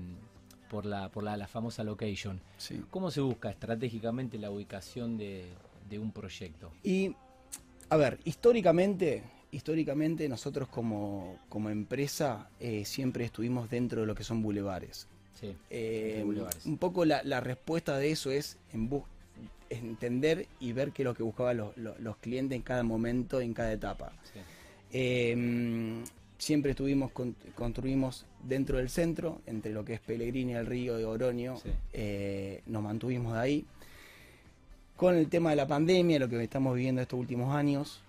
por, 0.69 0.85
la, 0.85 1.09
por 1.09 1.21
la, 1.25 1.35
la 1.35 1.47
famosa 1.47 1.83
location. 1.83 2.39
Sí. 2.57 2.81
¿Cómo 2.91 3.11
se 3.11 3.19
busca 3.19 3.49
estratégicamente 3.49 4.37
la 4.37 4.49
ubicación 4.51 5.17
de, 5.17 5.47
de 5.89 5.99
un 5.99 6.13
proyecto? 6.13 6.71
Y, 6.81 7.13
a 7.89 7.97
ver, 7.97 8.19
históricamente, 8.23 9.21
históricamente 9.51 10.29
nosotros 10.29 10.69
como, 10.69 11.37
como 11.49 11.69
empresa 11.71 12.47
eh, 12.61 12.85
siempre 12.85 13.25
estuvimos 13.25 13.69
dentro 13.69 13.99
de 13.99 14.07
lo 14.07 14.15
que 14.15 14.23
son 14.23 14.41
bulevares. 14.41 15.07
Sí. 15.37 15.53
Eh, 15.69 16.21
bulevares. 16.23 16.65
un 16.65 16.77
poco 16.77 17.03
la, 17.03 17.21
la 17.23 17.41
respuesta 17.41 17.97
de 17.97 18.11
eso 18.11 18.31
es 18.31 18.57
en 18.71 18.87
bus- 18.87 19.03
entender 19.69 20.47
y 20.61 20.71
ver 20.71 20.91
qué 20.93 21.01
es 21.01 21.05
lo 21.05 21.13
que 21.15 21.23
buscaban 21.23 21.57
los, 21.57 21.75
los- 21.75 21.99
los 21.99 22.15
clientes 22.17 22.55
en 22.55 22.61
cada 22.61 22.83
momento, 22.83 23.41
en 23.41 23.53
cada 23.53 23.73
etapa. 23.73 24.13
sí. 24.31 24.39
Eh, 24.95 26.03
siempre 26.43 26.71
estuvimos, 26.71 27.11
con- 27.11 27.35
construimos 27.55 28.25
dentro 28.43 28.77
del 28.77 28.89
centro, 28.89 29.41
entre 29.45 29.71
lo 29.73 29.83
que 29.85 29.93
es 29.93 29.99
Pellegrini, 29.99 30.53
el 30.53 30.65
río 30.65 30.97
de 30.97 31.05
Oroño, 31.05 31.57
Sí. 31.57 31.69
eh, 31.93 32.61
nos 32.67 32.83
mantuvimos 32.83 33.33
de 33.33 33.39
ahí. 33.39 33.65
Con 34.95 35.15
el 35.15 35.27
tema 35.29 35.49
de 35.49 35.55
la 35.55 35.67
pandemia, 35.67 36.19
lo 36.19 36.29
que 36.29 36.41
estamos 36.43 36.75
viviendo 36.75 37.01
estos 37.01 37.19
últimos 37.19 37.53
años, 37.55 38.01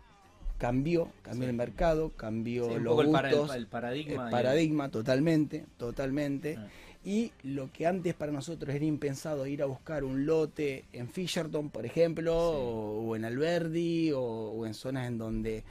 cambió, 0.59 1.09
cambió 1.23 1.45
Sí. 1.45 1.51
el 1.51 1.57
mercado, 1.57 2.11
cambió 2.17 2.69
Sí, 2.69 2.75
los 2.81 2.93
poco 2.93 3.03
el, 3.03 3.11
para- 3.11 3.31
el- 3.31 3.37
gustos, 3.39 3.57
el 3.57 3.67
paradigma. 3.67 4.25
el 4.27 4.31
paradigma 4.31 4.89
totalmente, 4.91 5.65
totalmente. 5.79 6.57
Ah. 6.59 6.69
Y 7.07 7.33
lo 7.43 7.71
que 7.73 7.87
antes 7.87 8.15
para 8.15 8.33
nosotros 8.33 8.75
era 8.75 8.85
impensado 8.85 9.47
ir 9.47 9.63
a 9.63 9.67
buscar 9.67 10.05
un 10.05 10.25
lote 10.25 10.85
en 10.93 11.09
Fisherton, 11.09 11.69
por 11.71 11.85
ejemplo, 11.85 12.33
Sí. 12.33 12.57
o, 12.59 13.09
o 13.11 13.17
en 13.17 13.25
Alberdi, 13.25 14.13
o, 14.13 14.21
o 14.23 14.67
en 14.67 14.75
zonas 14.75 15.07
en 15.09 15.19
donde 15.19 15.65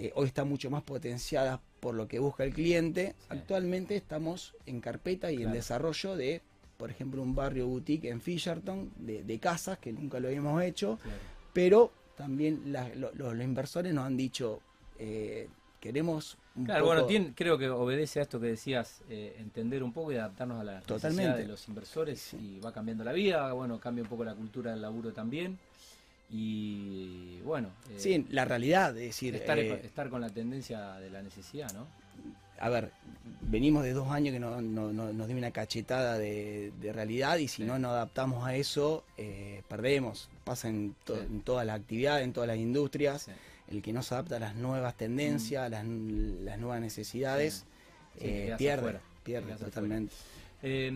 eh, 0.00 0.12
hoy 0.14 0.26
está 0.28 0.44
mucho 0.44 0.70
más 0.70 0.84
potenciadas 0.84 1.58
por 1.80 1.94
lo 1.94 2.08
que 2.08 2.18
busca 2.18 2.44
el 2.44 2.52
cliente. 2.52 3.14
Sí. 3.18 3.26
Actualmente 3.30 3.96
estamos 3.96 4.54
en 4.66 4.80
carpeta 4.80 5.30
y 5.32 5.42
en 5.42 5.52
desarrollo 5.52 6.16
de, 6.16 6.42
por 6.76 6.90
ejemplo, 6.90 7.22
un 7.22 7.34
barrio 7.34 7.66
boutique 7.66 8.08
en 8.08 8.20
Fisherton, 8.20 8.90
de, 8.98 9.22
de 9.24 9.38
casas, 9.38 9.78
que 9.78 9.92
nunca 9.92 10.20
lo 10.20 10.28
habíamos 10.28 10.62
hecho, 10.62 10.98
Claro. 11.02 11.18
pero 11.52 11.92
también 12.16 12.72
la- 12.72 12.88
lo- 12.94 13.12
lo- 13.14 13.32
los 13.34 13.44
inversores 13.44 13.94
nos 13.94 14.04
han 14.04 14.16
dicho, 14.16 14.60
eh, 14.98 15.48
queremos 15.80 16.36
un 16.56 16.64
Claro, 16.64 16.80
poco- 16.80 16.94
bueno, 16.94 17.06
tiene- 17.06 17.32
creo 17.36 17.56
que 17.56 17.68
obedece 17.70 18.18
a 18.18 18.22
esto 18.22 18.40
que 18.40 18.48
decías, 18.48 19.02
eh, 19.08 19.36
entender 19.38 19.84
un 19.84 19.92
poco 19.92 20.10
y 20.10 20.16
adaptarnos 20.16 20.60
a 20.60 20.64
la 20.64 20.80
Totalmente. 20.80 21.38
de 21.38 21.46
los 21.46 21.68
inversores 21.68 22.34
y 22.34 22.58
va 22.58 22.72
cambiando 22.72 23.04
la 23.04 23.12
vida, 23.12 23.52
bueno, 23.52 23.78
cambia 23.78 24.02
un 24.02 24.08
poco 24.08 24.24
la 24.24 24.34
cultura 24.34 24.72
del 24.72 24.82
laburo 24.82 25.12
también 25.12 25.56
y 26.30 27.40
bueno, 27.42 27.70
eh, 27.90 27.94
Sí, 27.98 28.26
la 28.30 28.44
realidad, 28.44 28.90
es 28.96 29.04
decir, 29.06 29.34
estar, 29.34 29.58
eh, 29.58 29.80
estar 29.84 30.10
con 30.10 30.20
la 30.20 30.30
tendencia 30.30 30.94
de 30.94 31.10
la 31.10 31.22
necesidad, 31.22 31.72
¿no? 31.72 31.86
a 32.60 32.68
ver, 32.70 32.90
venimos 33.42 33.84
de 33.84 33.92
dos 33.92 34.08
años 34.10 34.32
que 34.32 34.40
no- 34.40 34.60
no- 34.60 34.92
no- 34.92 35.12
nos 35.12 35.28
dio 35.28 35.36
una 35.36 35.52
cachetada 35.52 36.18
de, 36.18 36.72
de 36.80 36.92
realidad 36.92 37.36
y 37.38 37.46
si 37.46 37.62
Sí. 37.62 37.64
no 37.64 37.78
nos 37.78 37.92
adaptamos 37.92 38.44
a 38.44 38.56
eso, 38.56 39.04
eh, 39.16 39.62
perdemos. 39.68 40.28
Pasa 40.42 40.68
en, 40.68 40.96
to- 41.04 41.14
Sí. 41.14 41.20
en 41.30 41.40
todas 41.42 41.64
las 41.64 41.78
actividades, 41.78 42.24
en 42.24 42.32
todas 42.32 42.48
las 42.48 42.56
industrias. 42.56 43.22
Sí. 43.22 43.32
El 43.68 43.80
que 43.80 43.92
no 43.92 44.02
se 44.02 44.12
adapta 44.14 44.38
a 44.38 44.40
las 44.40 44.56
nuevas 44.56 44.96
tendencias, 44.96 45.62
a 45.66 45.68
las, 45.68 45.84
las 45.86 46.58
nuevas 46.58 46.80
necesidades, 46.80 47.64
eh, 48.18 48.52
pierde, 48.58 48.80
afuera, 48.80 49.00
pierde 49.22 49.54
totalmente. 49.54 50.12
Eh, 50.60 50.90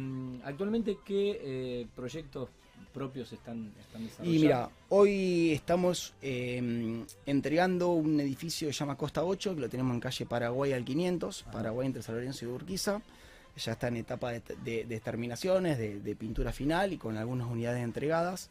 actualmente, 0.44 0.98
¿qué 1.04 1.38
eh, 1.44 1.86
proyectos 1.94 2.48
propios 2.92 3.32
están, 3.32 3.72
están 3.80 4.04
desarrollando? 4.04 4.38
Y 4.38 4.42
mira, 4.42 4.70
hoy 4.90 5.52
estamos 5.52 6.14
eh, 6.22 7.04
entregando 7.26 7.90
un 7.92 8.20
edificio 8.20 8.68
que 8.68 8.72
se 8.74 8.78
llama 8.80 8.96
Costa 8.96 9.24
8, 9.24 9.54
que 9.54 9.60
lo 9.62 9.68
tenemos 9.68 9.94
en 9.94 10.00
calle 10.00 10.26
Paraguay 10.26 10.72
al 10.72 10.84
500, 10.84 11.42
Ajá. 11.42 11.50
Paraguay 11.50 11.86
entre 11.86 12.02
San 12.02 12.14
Lorenzo 12.14 12.44
y 12.44 12.48
Urquiza. 12.48 13.00
Ya 13.56 13.72
está 13.72 13.88
en 13.88 13.96
etapa 13.96 14.32
de, 14.32 14.42
de- 14.64 14.84
de 14.84 15.00
terminaciones, 15.00 15.76
de, 15.78 16.00
de 16.00 16.16
pintura 16.16 16.52
final 16.52 16.92
y 16.92 16.96
con 16.98 17.16
algunas 17.18 17.48
unidades 17.48 17.82
entregadas. 17.84 18.48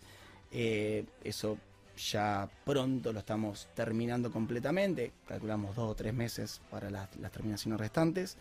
Eh, 0.51 1.05
eso 1.24 1.57
ya 1.98 2.50
pronto 2.65 3.12
lo 3.12 3.19
estamos 3.19 3.67
terminando 3.74 4.31
completamente. 4.31 5.12
Calculamos 5.27 5.75
dos 5.75 5.89
o 5.91 5.95
tres 5.95 6.13
meses 6.13 6.62
para 6.69 6.89
las, 6.91 7.15
las 7.17 7.31
terminaciones 7.31 7.79
restantes. 7.79 8.38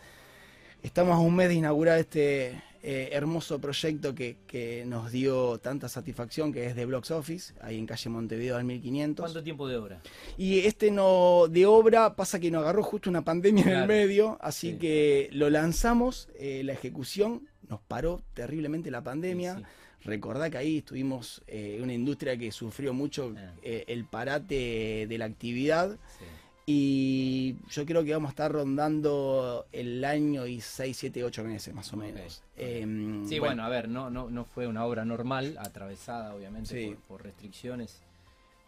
Estamos 0.83 1.15
a 1.15 1.19
un 1.19 1.37
mes 1.37 1.49
de 1.49 1.55
inaugurar 1.57 1.99
este 1.99 2.63
eh, 2.83 3.11
hermoso 3.13 3.61
proyecto 3.61 4.15
que, 4.15 4.39
que 4.47 4.85
nos 4.87 5.13
dio 5.13 5.59
tanta 5.59 5.89
satisfacción, 5.89 6.53
que 6.53 6.67
es 6.67 6.75
de 6.75 6.87
Blocks 6.87 7.11
Office, 7.11 7.53
ahí 7.61 7.79
en 7.79 7.87
calle 7.87 8.09
Montevideo 8.09 8.57
al 8.57 8.65
1500. 8.65 9.23
¿Cuánto 9.25 9.43
tiempo 9.43 9.69
de 9.69 9.77
obra? 9.77 10.01
Y 10.39 10.61
este 10.61 10.91
no 10.91 11.47
de 11.49 11.67
obra 11.67 12.17
pasa 12.17 12.41
que 12.41 12.51
nos 12.51 12.63
agarró 12.63 12.83
justo 12.83 13.11
una 13.11 13.23
pandemia 13.23 13.65
en 13.65 13.71
el 13.81 13.87
medio, 13.87 14.39
así 14.41 14.73
Sí. 14.73 14.79
que 14.79 15.29
lo 15.33 15.51
lanzamos, 15.51 16.29
eh, 16.39 16.63
la 16.65 16.73
ejecución 16.73 17.47
nos 17.69 17.81
paró 17.81 18.23
terriblemente 18.35 18.91
la 18.91 19.03
pandemia. 19.03 19.57
Sí, 19.59 19.63
Recordá 20.03 20.49
que 20.49 20.57
ahí 20.57 20.79
estuvimos 20.79 21.43
eh, 21.47 21.79
una 21.83 21.93
industria 21.93 22.35
que 22.39 22.51
sufrió 22.53 22.95
mucho 22.95 23.35
eh, 23.63 23.85
el 23.87 24.07
parate 24.07 25.05
de 25.07 25.19
la 25.19 25.27
actividad 25.27 25.99
sí. 26.19 26.25
Y 26.73 27.57
yo 27.69 27.85
creo 27.85 28.05
que 28.05 28.13
vamos 28.13 28.29
a 28.29 28.31
estar 28.31 28.53
rondando 28.53 29.67
el 29.73 30.05
año 30.05 30.47
y 30.47 30.61
6, 30.61 30.97
7, 30.97 31.25
8 31.25 31.43
meses 31.43 31.75
más 31.75 31.93
o 31.93 31.97
menos. 31.97 32.43
Em, 32.57 33.27
Sí, 33.27 33.41
bueno, 33.41 33.65
a 33.65 33.69
ver, 33.69 33.89
no, 33.89 34.09
no, 34.09 34.31
no 34.31 34.45
fue 34.45 34.69
una 34.69 34.85
obra 34.85 35.05
normal, 35.05 35.57
atravesada 35.59 36.33
obviamente 36.35 36.69
Sí. 36.81 36.87
por, 36.87 36.97
por 37.19 37.23
restricciones 37.25 38.01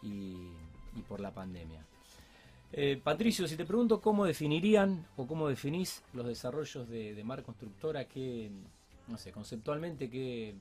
y, 0.01 0.35
y 0.97 1.01
por 1.07 1.21
la 1.21 1.31
pandemia. 1.31 1.85
Eh, 2.73 2.99
Patricio, 3.01 3.47
si 3.47 3.55
te 3.55 3.63
pregunto 3.65 4.01
cómo 4.01 4.25
definirían 4.25 5.05
o 5.15 5.25
cómo 5.25 5.47
definís 5.47 6.01
los 6.13 6.25
desarrollos 6.27 6.89
de, 6.89 7.13
de 7.13 7.23
Mar 7.23 7.41
Constructora, 7.43 8.03
que, 8.05 8.51
no 9.07 9.17
sé, 9.17 9.31
conceptualmente, 9.31 10.09
qué, 10.09 10.55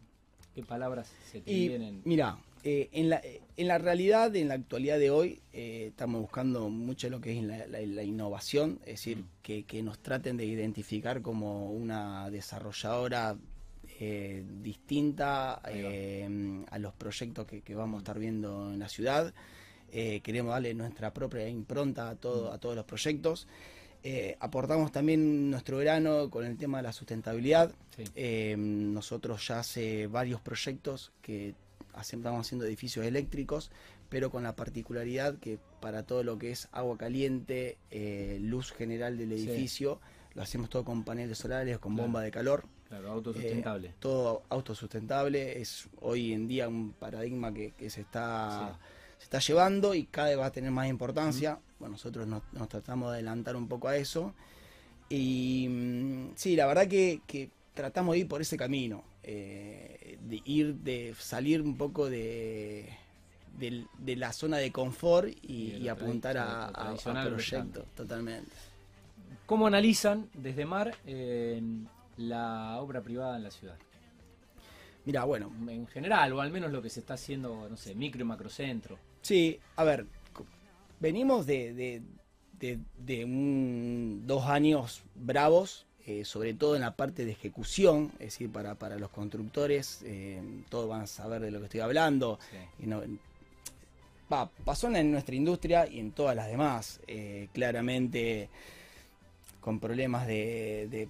qué 0.54 0.62
palabras 0.62 1.10
se 1.30 1.40
te 1.40 1.50
Y 1.50 1.68
vienen? 1.68 2.02
mira, 2.04 2.36
eh, 2.64 2.88
en, 2.92 3.08
la, 3.10 3.20
en 3.56 3.68
la 3.68 3.78
realidad, 3.78 4.34
en 4.36 4.48
la 4.48 4.54
actualidad 4.54 4.98
de 4.98 5.10
hoy, 5.10 5.40
eh, 5.52 5.86
estamos 5.88 6.20
buscando 6.20 6.68
mucho 6.68 7.10
lo 7.10 7.20
que 7.20 7.36
es 7.38 7.42
la, 7.44 7.66
la- 7.66 7.80
la 7.80 8.02
innovación, 8.02 8.78
es 8.82 8.92
decir, 8.94 9.18
Mm. 9.18 9.28
que, 9.42 9.64
que 9.64 9.82
nos 9.82 9.98
traten 9.98 10.36
de 10.36 10.44
identificar 10.46 11.22
como 11.22 11.70
una 11.72 12.30
desarrolladora 12.30 13.36
eh, 14.00 14.44
distinta 14.62 15.60
eh, 15.68 16.64
a 16.70 16.78
los 16.78 16.92
proyectos 16.94 17.46
que, 17.46 17.60
que 17.62 17.74
vamos 17.74 17.98
a 17.98 18.02
estar 18.02 18.18
viendo 18.18 18.72
en 18.72 18.78
la 18.80 18.88
ciudad. 18.88 19.32
Eh, 19.92 20.20
queremos 20.22 20.52
darle 20.52 20.72
nuestra 20.74 21.12
propia 21.12 21.48
impronta 21.48 22.08
a, 22.08 22.16
todo, 22.16 22.50
Mm. 22.50 22.54
a 22.54 22.58
todos 22.58 22.74
los 22.76 22.84
proyectos. 22.84 23.46
Eh, 24.04 24.36
aportamos 24.40 24.90
también 24.90 25.50
nuestro 25.50 25.78
grano 25.78 26.28
con 26.30 26.44
el 26.44 26.56
tema 26.56 26.78
de 26.78 26.82
la 26.84 26.92
sustentabilidad. 26.92 27.70
Sí. 27.96 28.02
Eh, 28.16 28.56
nosotros 28.58 29.46
ya 29.46 29.60
hace 29.60 30.08
varios 30.08 30.40
proyectos 30.40 31.12
que 31.22 31.54
estamos 32.00 32.46
haciendo 32.46 32.64
edificios 32.66 33.04
eléctricos, 33.06 33.70
pero 34.08 34.30
con 34.30 34.42
la 34.42 34.54
particularidad 34.56 35.36
que 35.38 35.58
para 35.80 36.02
todo 36.04 36.22
lo 36.22 36.38
que 36.38 36.50
es 36.50 36.68
agua 36.72 36.96
caliente, 36.98 37.78
eh, 37.90 38.38
luz 38.40 38.72
general 38.72 39.16
del 39.18 39.28
Sí. 39.36 39.48
edificio, 39.48 40.00
lo 40.34 40.42
hacemos 40.42 40.70
todo 40.70 40.84
con 40.84 41.04
paneles 41.04 41.38
solares, 41.38 41.78
con 41.78 41.94
Claro. 41.94 42.06
bomba 42.08 42.22
de 42.22 42.30
calor, 42.30 42.64
Claro, 42.88 43.10
autosustentable. 43.12 43.88
eh, 43.88 43.94
todo 44.00 44.42
autosustentable. 44.50 45.60
Es 45.60 45.88
hoy 46.00 46.32
en 46.32 46.46
día 46.46 46.68
un 46.68 46.92
paradigma 46.92 47.52
que, 47.54 47.72
que 47.72 47.88
se 47.90 48.00
está 48.02 48.78
se 49.18 49.24
está 49.26 49.38
llevando 49.38 49.94
y 49.94 50.04
cada 50.06 50.30
vez 50.30 50.38
va 50.38 50.46
a 50.46 50.50
tener 50.52 50.72
más 50.72 50.88
importancia. 50.88 51.60
Bueno, 51.78 51.92
nosotros 51.92 52.26
nos, 52.26 52.42
nos 52.52 52.68
tratamos 52.68 53.10
de 53.10 53.18
adelantar 53.18 53.54
un 53.54 53.68
poco 53.68 53.86
a 53.86 53.96
eso. 53.96 54.34
Y 55.08 55.68
mm, 55.70 56.32
sí, 56.34 56.56
la 56.56 56.66
verdad 56.66 56.88
que, 56.88 57.20
que 57.26 57.48
tratamos 57.74 58.14
de 58.14 58.20
ir 58.20 58.28
por 58.28 58.40
ese 58.40 58.56
camino, 58.56 59.04
eh, 59.22 60.18
de 60.20 60.42
ir, 60.44 60.74
de 60.76 61.14
salir 61.18 61.62
un 61.62 61.76
poco 61.76 62.08
de, 62.10 62.88
de 63.98 64.16
la 64.16 64.32
zona 64.32 64.56
de 64.58 64.72
confort 64.72 65.28
y, 65.42 65.88
apuntar 65.88 66.36
a, 66.38 66.64
a- 66.66 66.90
a 66.90 66.94
proyectos, 67.30 67.84
totalmente. 67.94 68.50
¿Cómo 69.46 69.66
analizan 69.66 70.28
desde 70.34 70.64
Mar 70.64 70.94
eh, 71.06 71.60
la 72.16 72.78
obra 72.80 73.00
privada 73.02 73.36
en 73.36 73.42
la 73.44 73.50
ciudad? 73.50 73.76
Mira, 75.04 75.24
bueno, 75.24 75.50
En 75.68 75.86
general, 75.88 76.32
o 76.32 76.40
al 76.40 76.50
menos 76.52 76.70
lo 76.70 76.80
que 76.80 76.88
se 76.88 77.00
está 77.00 77.14
haciendo, 77.14 77.68
no 77.68 77.76
sé, 77.76 77.94
micro 77.94 78.20
y 78.22 78.24
macrocentro. 78.24 78.98
Sí, 79.20 79.58
a 79.76 79.84
ver, 79.84 80.06
venimos 81.00 81.44
de, 81.46 81.74
de- 81.74 82.02
de- 82.58 82.78
de 82.98 83.24
un- 83.24 84.22
dos 84.26 84.46
años 84.46 85.02
bravos, 85.16 85.86
eh, 86.06 86.24
sobre 86.24 86.54
todo 86.54 86.74
en 86.74 86.82
la 86.82 86.96
parte 86.96 87.24
de 87.24 87.32
ejecución, 87.32 88.10
es 88.14 88.32
decir, 88.32 88.50
para, 88.50 88.74
para 88.74 88.96
los 88.98 89.10
constructores, 89.10 90.00
eh, 90.04 90.40
todos 90.68 90.88
van 90.88 91.02
a 91.02 91.06
saber 91.06 91.40
de 91.42 91.50
lo 91.50 91.58
que 91.60 91.66
estoy 91.66 91.80
hablando. 91.80 92.38
Sí. 92.50 92.84
Y 92.84 92.86
no- 92.86 93.02
pasó 94.64 94.88
en 94.88 95.10
nuestra 95.12 95.34
industria 95.34 95.86
y 95.86 95.98
en 96.00 96.12
todas 96.12 96.34
las 96.34 96.46
demás, 96.48 97.00
eh, 97.06 97.48
claramente 97.52 98.48
con 99.60 99.78
problemas 99.78 100.26
de, 100.26 100.88
de- 100.90 101.08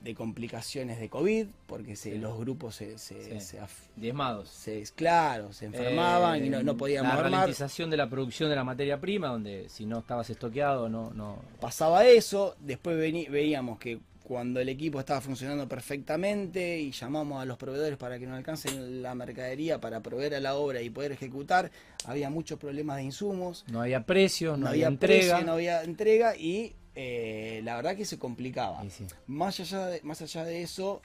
de 0.00 0.14
complicaciones 0.14 0.98
de 0.98 1.08
COVID, 1.10 1.46
porque 1.66 1.94
se- 1.96 2.12
Sí. 2.12 2.18
los 2.18 2.38
grupos 2.38 2.74
se, 2.76 2.96
se- 2.98 3.22
Sí. 3.22 3.40
se 3.40 3.58
Diezmados. 3.96 4.48
se- 4.48 4.82
claro, 4.96 5.52
se 5.52 5.66
enfermaban 5.66 6.42
Eh, 6.42 6.46
y 6.46 6.50
no, 6.50 6.62
no 6.62 6.76
podíamos 6.76 7.12
La 7.12 7.18
armar. 7.18 7.32
ralentización 7.32 7.90
de 7.90 7.96
la 7.98 8.08
producción 8.08 8.48
de 8.48 8.56
la 8.56 8.64
materia 8.64 8.98
prima, 9.00 9.28
donde 9.28 9.68
si 9.68 9.84
no 9.84 9.98
estabas 9.98 10.30
estoqueado, 10.30 10.88
no. 10.88 11.10
no 11.10 11.42
pasaba 11.60 12.06
eso, 12.06 12.56
después 12.60 12.96
veni- 12.96 13.28
veíamos 13.28 13.78
que 13.78 14.00
cuando 14.24 14.60
el 14.60 14.68
equipo 14.68 15.00
estaba 15.00 15.20
funcionando 15.20 15.66
perfectamente 15.68 16.78
y 16.78 16.92
llamamos 16.92 17.42
a 17.42 17.44
los 17.44 17.58
proveedores 17.58 17.98
para 17.98 18.18
que 18.18 18.26
nos 18.26 18.38
alcancen 18.38 19.02
la 19.02 19.14
mercadería 19.14 19.80
para 19.80 20.00
proveer 20.00 20.36
a 20.36 20.40
la 20.40 20.54
obra 20.54 20.80
y 20.80 20.88
poder 20.88 21.12
ejecutar, 21.12 21.70
había 22.06 22.30
muchos 22.30 22.58
problemas 22.58 22.96
de 22.98 23.02
insumos, 23.04 23.64
no 23.70 23.82
había 23.82 24.06
precios, 24.06 24.56
no, 24.56 24.64
no, 24.64 24.70
había, 24.70 24.86
había 24.86 24.94
entrega. 24.94 25.20
precio, 25.34 25.46
no 25.46 25.52
había 25.52 25.82
entrega 25.82 26.36
y 26.36 26.74
eh, 26.94 27.60
la 27.64 27.76
verdad 27.76 27.96
que 27.96 28.04
se 28.04 28.18
complicaba. 28.18 28.82
Sí. 28.90 29.06
Más 29.26 29.58
allá 29.60 29.86
de, 29.86 30.00
más 30.02 30.20
allá 30.22 30.44
de 30.44 30.62
eso, 30.62 31.00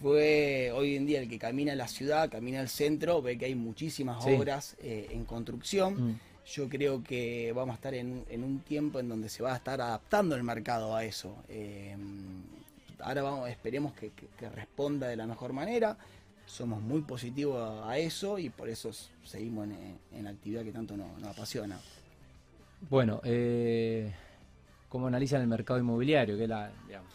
fue 0.00 0.70
hoy 0.74 0.96
en 0.96 1.06
día 1.06 1.20
el 1.20 1.28
que 1.28 1.38
camina 1.38 1.74
la 1.74 1.88
ciudad, 1.88 2.30
camina 2.30 2.60
el 2.60 2.68
centro, 2.68 3.22
ve 3.22 3.38
que 3.38 3.46
hay 3.46 3.54
muchísimas 3.54 4.24
Sí. 4.24 4.30
obras 4.30 4.76
eh, 4.82 5.08
en 5.10 5.24
construcción. 5.24 6.10
Mm. 6.12 6.20
Yo 6.44 6.68
creo 6.68 7.04
que 7.04 7.52
vamos 7.54 7.72
a 7.74 7.76
estar 7.76 7.94
en, 7.94 8.24
en 8.28 8.42
un 8.42 8.58
tiempo 8.60 8.98
en 8.98 9.08
donde 9.08 9.28
se 9.28 9.42
va 9.44 9.52
a 9.52 9.56
estar 9.56 9.80
adaptando 9.80 10.34
el 10.34 10.42
mercado 10.42 10.96
a 10.96 11.04
eso. 11.04 11.36
Eh, 11.48 11.96
ahora 12.98 13.22
vamos, 13.22 13.48
esperemos 13.48 13.92
que, 13.94 14.10
que- 14.10 14.26
que 14.38 14.48
responda 14.48 15.06
de 15.08 15.16
la 15.16 15.26
mejor 15.26 15.52
manera. 15.52 15.96
Somos 16.46 16.82
muy 16.82 17.02
positivos 17.02 17.62
a, 17.62 17.88
a 17.90 17.98
eso 17.98 18.38
y 18.40 18.50
por 18.50 18.68
eso 18.68 18.90
seguimos 19.24 19.66
en, 19.68 19.98
en 20.12 20.24
la 20.24 20.30
actividad 20.30 20.64
que 20.64 20.72
tanto 20.72 20.96
nos, 20.96 21.16
nos 21.20 21.28
apasiona. 21.30 21.78
Bueno, 22.90 23.20
eh, 23.24 24.12
¿cómo 24.92 25.06
analizan 25.06 25.40
el 25.40 25.48
mercado 25.48 25.80
inmobiliario? 25.80 26.36
Que 26.36 26.42
es 26.42 26.48
la, 26.50 26.70
digamos, 26.86 27.10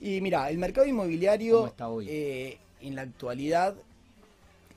Y 0.00 0.22
mira, 0.22 0.48
el 0.48 0.56
mercado 0.56 0.86
inmobiliario 0.86 1.56
¿Cómo 1.56 1.66
está 1.66 1.88
hoy? 1.90 2.06
eh, 2.08 2.58
en 2.80 2.94
la 2.94 3.02
actualidad 3.02 3.74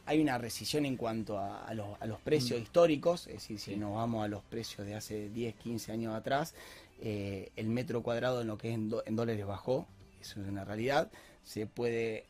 hay 0.05 0.19
una 0.21 0.38
rescisión 0.38 0.85
en 0.85 0.97
cuanto 0.97 1.38
a, 1.39 1.63
a 1.65 1.73
los, 1.73 1.88
a 2.01 2.05
los 2.05 2.19
precios 2.19 2.59
históricos, 2.62 3.27
es 3.27 3.35
decir, 3.35 3.57
si 3.59 3.75
Mm. 3.77 3.79
Nos 3.79 3.95
vamos 3.95 4.25
a 4.25 4.27
los 4.27 4.43
precios 4.43 4.85
de 4.85 4.95
hace 4.95 5.29
10, 5.29 5.55
15 5.55 5.93
años 5.93 6.13
atrás, 6.13 6.53
eh, 7.01 7.50
el 7.55 7.67
metro 7.69 8.03
cuadrado 8.03 8.41
en 8.41 8.47
lo 8.47 8.57
que 8.57 8.67
es 8.69 8.75
en, 8.75 8.89
do- 8.89 9.03
en 9.05 9.15
dólares 9.15 9.45
bajó, 9.45 9.88
eso 10.19 10.41
es 10.41 10.47
una 10.50 10.65
realidad, 10.65 11.09
se 11.45 11.65
puede 11.65 12.25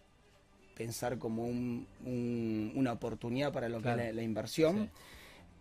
pensar 0.76 1.18
como 1.18 1.46
un- 1.48 1.88
un- 2.06 2.72
una 2.76 2.92
oportunidad 2.94 3.52
para 3.52 3.68
lo 3.70 3.82
Claro. 3.82 3.98
que 3.98 4.04
es 4.04 4.10
la, 4.10 4.14
la 4.18 4.24
inversión. 4.24 4.84
Sí. 4.84 4.90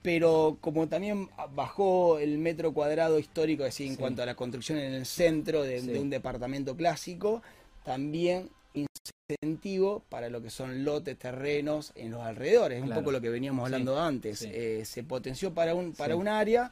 Pero 0.03 0.59
como 0.61 0.89
también 0.89 1.29
bajó 1.55 2.19
el 2.19 2.39
metro 2.39 2.73
cuadrado 2.73 3.19
histórico, 3.21 3.63
es 3.65 3.69
decir, 3.75 3.87
en 3.87 3.93
Sí. 3.95 3.99
cuanto 4.01 4.23
a 4.23 4.27
la 4.27 4.35
construcción 4.35 4.79
en 4.79 4.93
el 4.95 5.07
centro 5.07 5.63
de, 5.63 5.81
Sí. 5.81 5.87
de 5.87 6.01
un 6.01 6.11
departamento 6.11 6.77
clásico, 6.77 7.41
también 7.85 8.51
incentivo 9.29 10.03
para 10.09 10.29
lo 10.29 10.43
que 10.43 10.51
son 10.51 10.85
lotes, 10.85 11.17
terrenos 11.19 11.93
en 11.95 12.11
los 12.11 12.21
alrededores. 12.21 12.79
Claro. 12.83 12.93
un 12.93 12.99
poco 13.05 13.13
lo 13.13 13.21
que 13.21 13.29
veníamos 13.31 13.63
Sí, 13.69 13.75
hablando 13.75 14.01
antes. 14.01 14.41
sí. 14.41 14.51
Eh, 14.53 14.85
se 14.85 15.03
potenció 15.05 15.55
para 15.55 15.75
un, 15.75 15.93
para 15.93 16.15
Sí. 16.15 16.21
un 16.21 16.29
área 16.29 16.71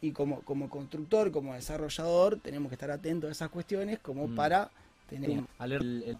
y 0.00 0.12
como, 0.12 0.40
como 0.42 0.70
constructor, 0.70 1.30
como 1.32 1.54
desarrollador, 1.54 2.38
tenemos 2.40 2.68
que 2.70 2.74
estar 2.76 2.90
atentos 2.90 3.28
a 3.28 3.32
esas 3.32 3.50
cuestiones 3.50 3.98
como 3.98 4.28
Mm. 4.28 4.34
para 4.36 4.70
tener 5.10 5.30
un 5.30 5.48
el, 5.60 6.04
el 6.06 6.16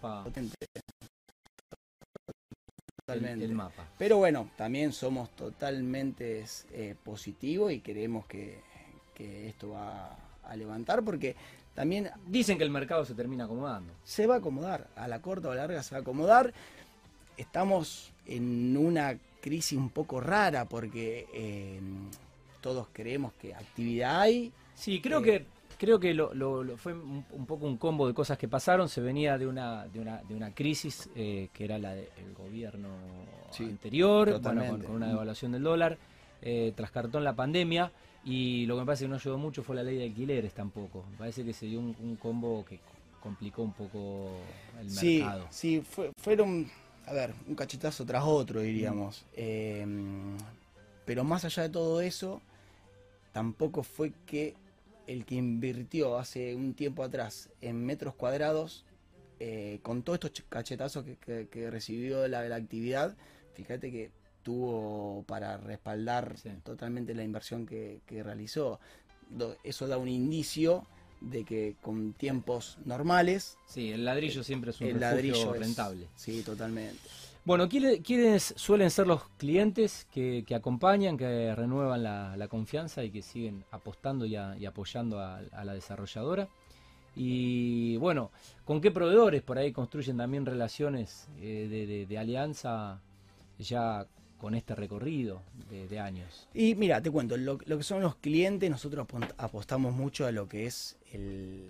el- 3.15 3.21
Totalmente. 3.21 3.45
el 3.45 3.53
mapa. 3.55 3.87
Pero 3.99 4.17
bueno, 4.19 4.51
también 4.57 4.93
somos 4.93 5.31
totalmente 5.37 6.45
eh, 6.73 6.95
positivos 7.05 7.73
y 7.73 7.81
creemos 7.81 8.27
que, 8.27 8.61
que 9.15 9.49
esto 9.49 9.71
va 9.71 10.17
a 10.45 10.57
levantar 10.57 11.03
porque 11.03 11.35
también 11.75 12.11
Dicen 12.27 12.59
que 12.59 12.65
el 12.65 12.71
mercado 12.71 13.05
se 13.05 13.15
termina 13.15 13.45
acomodando. 13.45 13.93
se 14.05 14.27
va 14.27 14.35
a 14.37 14.39
acomodar, 14.39 14.89
a 14.97 15.07
la 15.09 15.21
corta 15.23 15.49
o 15.49 15.53
a 15.53 15.55
la 15.55 15.63
larga 15.63 15.83
se 15.83 15.95
va 15.95 15.99
a 15.99 16.03
acomodar. 16.03 16.53
Estamos 17.37 18.11
en 18.27 18.77
una 18.77 19.17
crisis 19.41 19.79
un 19.79 19.91
poco 19.91 20.21
rara 20.21 20.65
porque 20.65 21.27
eh, 21.33 21.81
todos 22.61 22.89
creemos 22.93 23.33
que 23.35 23.55
actividad 23.55 24.21
hay. 24.23 24.53
Sí, 24.75 25.01
creo 25.01 25.21
Eh, 25.21 25.23
que 25.25 25.47
creo 25.79 25.99
que 26.01 26.13
lo, 26.13 26.35
lo- 26.35 26.63
lo 26.65 26.77
fue 26.77 26.93
un, 26.93 27.25
un 27.33 27.47
poco 27.47 27.67
un 27.67 27.77
combo 27.79 28.07
de 28.07 28.15
cosas 28.15 28.37
que 28.37 28.49
pasaron. 28.49 28.89
Se 28.89 29.01
venía 29.01 29.39
de 29.39 29.47
una 29.47 29.87
de 29.87 30.01
una, 30.01 30.23
de 30.23 30.35
una 30.35 30.55
crisis 30.55 31.09
eh, 31.15 31.49
que 31.53 31.65
era 31.65 31.79
la 31.79 31.95
del 31.95 32.35
gobierno 32.37 32.91
Sí, 33.51 33.65
anterior, 33.65 34.41
bueno, 34.41 34.67
con, 34.67 34.87
una 34.97 35.09
devaluación 35.09 35.53
del 35.53 35.63
dólar, 35.63 35.97
eh, 36.43 36.73
tras 36.77 36.91
cartón 36.91 37.25
la 37.25 37.35
pandemia. 37.35 37.91
Y 38.25 38.67
lo 38.67 38.75
que 38.75 38.81
me 38.81 38.87
parece 38.87 39.05
que 39.05 39.09
no 39.09 39.15
ayudó 39.15 39.39
mucho 39.39 39.63
fue 39.63 39.77
la 39.77 39.83
ley 39.83 39.97
de 39.97 40.05
alquileres 40.05 40.53
tampoco. 40.53 41.05
Me 41.13 41.17
parece 41.17 41.45
que 41.45 41.55
se 41.55 41.65
dio 41.67 41.79
un, 41.79 41.97
un 42.01 42.17
combo 42.17 42.65
que 42.65 42.79
complicó 43.23 43.63
un 43.63 43.73
poco 43.73 44.29
el 44.81 44.91
Sí, 44.91 45.21
mercado. 45.21 45.47
sí, 45.51 45.81
fue- 45.81 46.11
fueron, 46.21 46.69
a 47.07 47.13
ver, 47.13 47.33
un 47.47 47.55
cachetazo 47.55 48.05
tras 48.05 48.25
otro, 48.25 48.61
diríamos. 48.61 49.25
Eh, 49.35 49.87
pero 51.07 51.25
más 51.25 51.45
allá 51.47 51.63
de 51.63 51.69
todo 51.71 52.01
eso, 52.03 52.43
tampoco 53.33 53.83
fue 53.83 54.13
que 54.27 54.55
el 55.09 55.25
que 55.25 55.35
invirtió 55.37 56.19
hace 56.19 56.55
un 56.55 56.75
tiempo 56.75 57.03
atrás 57.03 57.49
en 57.61 57.85
metros 57.85 58.15
cuadrados, 58.15 58.85
eh, 59.41 59.81
con 59.83 60.03
todos 60.03 60.17
estos 60.23 60.33
ch- 60.35 60.45
cachetazos 60.49 61.05
que, 61.05 61.17
que- 61.17 61.49
que 61.49 61.71
recibió 61.71 62.29
la, 62.29 62.47
la 62.49 62.57
actividad, 62.57 63.17
fíjate 63.55 63.91
que 63.91 64.11
tuvo 64.43 65.25
para 65.27 65.57
respaldar 65.57 66.37
Sí. 66.39 66.51
totalmente 66.63 67.15
la 67.15 67.25
inversión 67.25 67.67
que, 67.67 68.01
que 68.07 68.23
realizó. 68.23 68.79
Eso 69.65 69.87
da 69.89 69.99
un 69.99 70.09
indicio 70.09 70.87
de 71.21 71.45
que 71.45 71.75
con 71.83 72.13
tiempos 72.13 72.79
normales 72.85 73.57
Sí, 73.67 73.91
el 73.91 74.05
ladrillo 74.05 74.45
siempre 74.45 74.71
es 74.71 74.81
un 74.81 74.87
el 74.89 74.95
refugio 74.95 75.11
ladrillo 75.11 75.55
es- 75.55 75.61
rentable. 75.61 76.07
sí, 76.17 76.43
totalmente. 76.43 77.01
Bueno, 77.45 77.67
¿quiénes, 77.69 78.53
suelen 78.57 78.91
ser 78.91 79.07
los 79.07 79.27
clientes 79.39 80.07
que, 80.13 80.45
que 80.47 80.55
acompañan, 80.55 81.17
que 81.17 81.55
renuevan 81.55 82.03
la, 82.03 82.37
la 82.37 82.49
confianza 82.49 83.03
y 83.05 83.11
que 83.11 83.23
siguen 83.23 83.65
apostando 83.71 84.27
y, 84.27 84.37
a- 84.37 84.57
y 84.59 84.67
apoyando 84.67 85.19
a, 85.21 85.39
a 85.53 85.65
la 85.65 85.73
desarrolladora? 85.73 86.49
Y 87.17 87.97
bueno, 87.97 88.31
¿con 88.65 88.81
qué 88.83 88.91
proveedores 88.91 89.43
por 89.43 89.57
ahí 89.59 89.73
construyen 89.73 90.19
también 90.19 90.45
relaciones 90.45 91.27
eh, 91.41 91.67
de, 91.71 91.87
de- 91.87 92.07
de 92.07 92.19
alianza 92.19 93.01
ya 93.59 94.07
con 94.39 94.55
este 94.55 94.75
recorrido 94.75 95.41
de, 95.71 95.89
de 95.89 96.01
años? 96.01 96.47
Y 96.53 96.75
mira, 96.75 97.01
te 97.01 97.11
cuento, 97.11 97.37
lo, 97.39 97.59
lo 97.65 97.79
que 97.79 97.83
son 97.83 98.03
los 98.03 98.17
clientes, 98.17 98.71
nosotros 98.71 99.07
apostamos 99.39 99.95
mucho 99.95 100.27
a 100.27 100.33
lo 100.33 100.49
que 100.49 100.67
es 100.67 100.99
el 101.13 101.65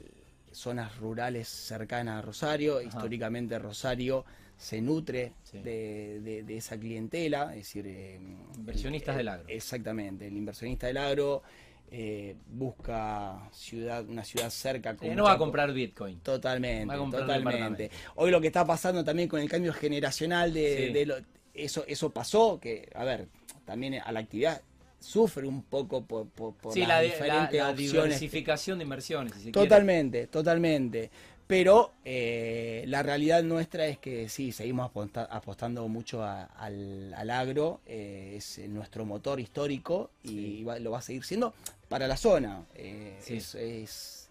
zonas 0.50 0.96
rurales 0.98 1.46
cercanas 1.46 2.18
a 2.18 2.22
Rosario. 2.22 2.80
Históricamente 2.82 3.58
Rosario 3.60 4.24
se 4.58 4.82
nutre 4.82 5.32
Sí. 5.44 5.58
de, 5.60 6.20
de- 6.20 6.42
de 6.42 6.56
esa 6.56 6.78
clientela, 6.78 7.50
es 7.52 7.58
decir... 7.60 7.86
eh, 7.86 8.18
Inversionistas 8.56 9.14
el- 9.14 9.18
del 9.18 9.28
agro. 9.28 9.44
Exactamente, 9.48 10.26
el 10.26 10.36
inversionista 10.36 10.88
del 10.88 10.96
agro 10.98 11.42
eh, 11.90 12.36
busca 12.48 13.48
ciudad, 13.52 14.06
una 14.06 14.22
ciudad 14.24 14.50
cerca. 14.50 14.94
con 14.96 15.08
Eh, 15.08 15.14
no 15.14 15.24
va 15.24 15.32
a 15.32 15.38
comprar 15.38 15.72
Bitcoin. 15.72 16.18
Totalmente, 16.20 16.84
Va 16.86 16.94
a 16.94 16.98
comprar 16.98 17.22
totalmente. 17.22 17.90
Hoy 18.16 18.30
lo 18.30 18.40
que 18.42 18.48
está 18.48 18.66
pasando 18.66 19.02
también 19.04 19.26
con 19.26 19.40
el 19.40 19.48
cambio 19.48 19.72
generacional 19.72 20.52
de, 20.52 20.86
Sí. 20.88 20.92
de 20.92 21.06
lo- 21.06 21.16
eso, 21.54 21.84
eso 21.86 22.10
pasó, 22.10 22.58
que, 22.60 22.90
a 22.94 23.04
ver, 23.04 23.28
también 23.64 23.94
a 23.94 24.12
la 24.12 24.20
actividad 24.20 24.60
sufre 25.00 25.46
un 25.46 25.62
poco 25.62 26.04
por, 26.04 26.28
por, 26.28 26.54
por 26.56 26.74
Sí, 26.74 26.80
las 26.80 26.88
la, 26.88 27.00
diferentes 27.00 27.58
la 27.58 27.70
opciones. 27.70 27.92
diversificación 27.92 28.78
de 28.78 28.84
inversiones. 28.84 29.32
si 29.34 29.38
se 29.44 29.50
quiere. 29.52 29.66
Totalmente, 29.68 30.26
totalmente. 30.26 31.10
Pero 31.48 31.92
eh, 32.04 32.84
la 32.86 33.02
realidad 33.02 33.42
nuestra 33.42 33.86
es 33.86 33.98
que 33.98 34.28
sí, 34.28 34.52
seguimos 34.52 34.84
aposta- 34.90 35.26
apostando 35.30 35.88
mucho 35.88 36.22
a- 36.22 36.44
al, 36.44 37.12
al 37.14 37.30
agro, 37.30 37.80
eh, 37.86 38.34
es 38.36 38.58
nuestro 38.68 39.04
motor 39.06 39.40
histórico 39.40 40.10
y 40.22 40.28
Sí. 40.28 40.64
va- 40.64 40.78
lo 40.78 40.90
va 40.90 40.98
a 40.98 41.02
seguir 41.02 41.24
siendo 41.24 41.54
para 41.88 42.06
la 42.06 42.16
zona. 42.18 42.64
eh, 42.74 43.16
Sí. 43.22 43.36
es, 43.38 43.54
es 43.54 44.28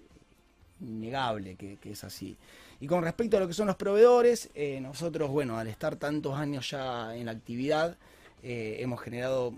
innegable 0.79 1.55
que, 1.55 1.77
que 1.81 1.91
es 1.91 2.03
así. 2.03 2.37
Y 2.79 2.85
con 2.87 3.03
respecto 3.03 3.37
a 3.37 3.39
lo 3.39 3.47
que 3.47 3.53
son 3.55 3.65
los 3.65 3.75
proveedores, 3.77 4.51
nosotros, 4.81 5.31
bueno, 5.31 5.57
al 5.57 5.67
estar 5.67 5.95
tantos 5.95 6.35
años 6.37 6.69
ya 6.69 7.15
en 7.15 7.25
la 7.25 7.31
actividad, 7.31 7.97
hemos 8.43 9.01
generado 9.01 9.51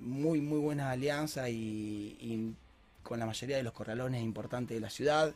muy, 0.00 0.40
muy 0.40 0.58
buenas 0.58 0.88
alianzas 0.92 1.48
y, 1.50 2.16
y 2.20 2.52
con 3.04 3.20
la 3.20 3.26
mayoría 3.26 3.56
de 3.56 3.62
los 3.62 3.72
corralones 3.72 4.20
importantes 4.24 4.74
de 4.76 4.80
la 4.80 4.90
ciudad. 4.90 5.32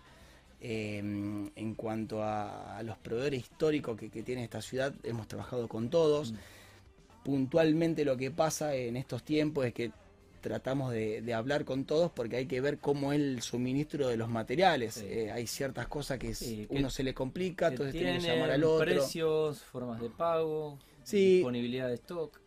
Eh, 0.61 0.99
en 0.99 1.75
cuanto 1.77 2.23
a, 2.23 2.79
a 2.79 2.83
los 2.83 2.99
proveedores 2.99 3.41
históricos 3.41 3.97
que, 3.97 4.11
que 4.11 4.23
tiene 4.25 4.43
esta 4.45 4.61
ciudad, 4.61 4.93
hemos 5.05 5.29
trabajado 5.29 5.69
con 5.69 5.89
todos. 5.89 6.33
Mm. 6.33 6.37
Puntualmente 7.25 8.05
lo 8.05 8.17
que 8.17 8.31
pasa 8.31 8.75
en 8.75 8.97
estos 8.97 9.23
tiempos 9.23 9.67
es 9.67 9.75
que 9.75 9.93
tratamos 10.41 10.93
de, 10.93 11.21
de 11.21 11.35
hablar 11.35 11.65
con 11.65 11.85
todos 11.85 12.11
porque 12.13 12.37
hay 12.37 12.47
que 12.47 12.61
ver 12.61 12.79
cómo 12.79 13.13
es 13.13 13.19
el 13.21 13.43
suministro 13.43 14.09
de 14.09 14.17
los 14.17 14.29
materiales. 14.29 14.95
Sí. 14.95 15.05
Eh, 15.07 15.31
hay 15.33 15.47
ciertas 15.47 15.89
cosas 15.89 16.19
que 16.19 16.31
es- 16.31 16.39
Sí, 16.39 16.67
que- 16.69 16.77
uno 16.77 16.91
se 16.91 17.03
le 17.03 17.13
complica, 17.13 17.69
entonces 17.69 17.93
tiene 17.93 18.19
que 18.19 18.27
llamar 18.27 18.51
al 18.53 18.65
otro. 18.65 18.85
precios, 18.87 19.59
formas 19.63 20.01
de 20.01 20.11
pago, 20.11 20.79
Sí. 21.03 21.35
disponibilidad 21.35 21.89
de 21.89 21.95
stock. 21.95 22.41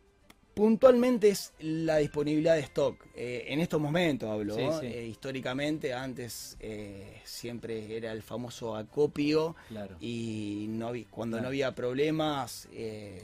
Puntualmente 0.66 1.30
es 1.30 1.54
la 1.58 1.98
disponibilidad 1.98 2.54
de 2.54 2.60
stock. 2.60 3.04
Eh, 3.16 3.46
en 3.48 3.62
estos 3.62 3.82
momentos 3.82 4.30
hablo. 4.30 4.54
Sí, 4.54 4.64
¿no? 4.64 4.80
sí. 4.80 4.86
Eh, 4.86 5.08
históricamente 5.08 5.92
antes 5.92 6.56
eh, 6.60 7.20
siempre 7.24 7.98
era 7.98 8.12
el 8.12 8.22
famoso 8.22 8.76
acopio 8.76 9.56
Claro. 9.70 9.98
y 10.00 10.68
no 10.70 10.90
había- 10.90 11.08
cuando 11.10 11.38
Claro. 11.38 11.46
no 11.46 11.48
había 11.48 11.74
problemas 11.74 12.70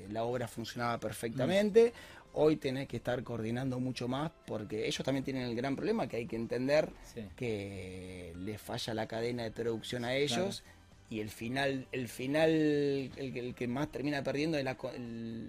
la 0.09 0.23
obra 0.23 0.47
funcionaba 0.47 0.99
perfectamente. 0.99 1.93
Hoy 2.33 2.55
tenés 2.55 2.87
que 2.87 2.97
estar 2.97 3.21
coordinando 3.23 3.79
mucho 3.79 4.07
más 4.07 4.31
porque 4.47 4.87
ellos 4.87 5.03
también 5.05 5.23
tienen 5.23 5.43
el 5.43 5.55
gran 5.55 5.75
problema 5.75 6.07
que 6.07 6.17
hay 6.17 6.25
que 6.25 6.37
entender 6.37 6.89
Sí. 7.13 7.21
que 7.35 8.33
le 8.35 8.57
falla 8.57 8.95
la 8.95 9.07
cadena 9.07 9.43
de 9.43 9.51
producción 9.51 10.05
a 10.05 10.15
ellos 10.15 10.63
y 11.09 11.19
el 11.21 11.29
final 11.29 11.87
el 11.91 12.07
final 12.09 12.49
el, 12.49 13.31
que- 13.33 13.39
el 13.39 13.55
que 13.55 13.67
más 13.67 13.89
termina 13.91 14.23
perdiendo 14.23 14.57
es 14.57 14.63
la, 14.65 14.75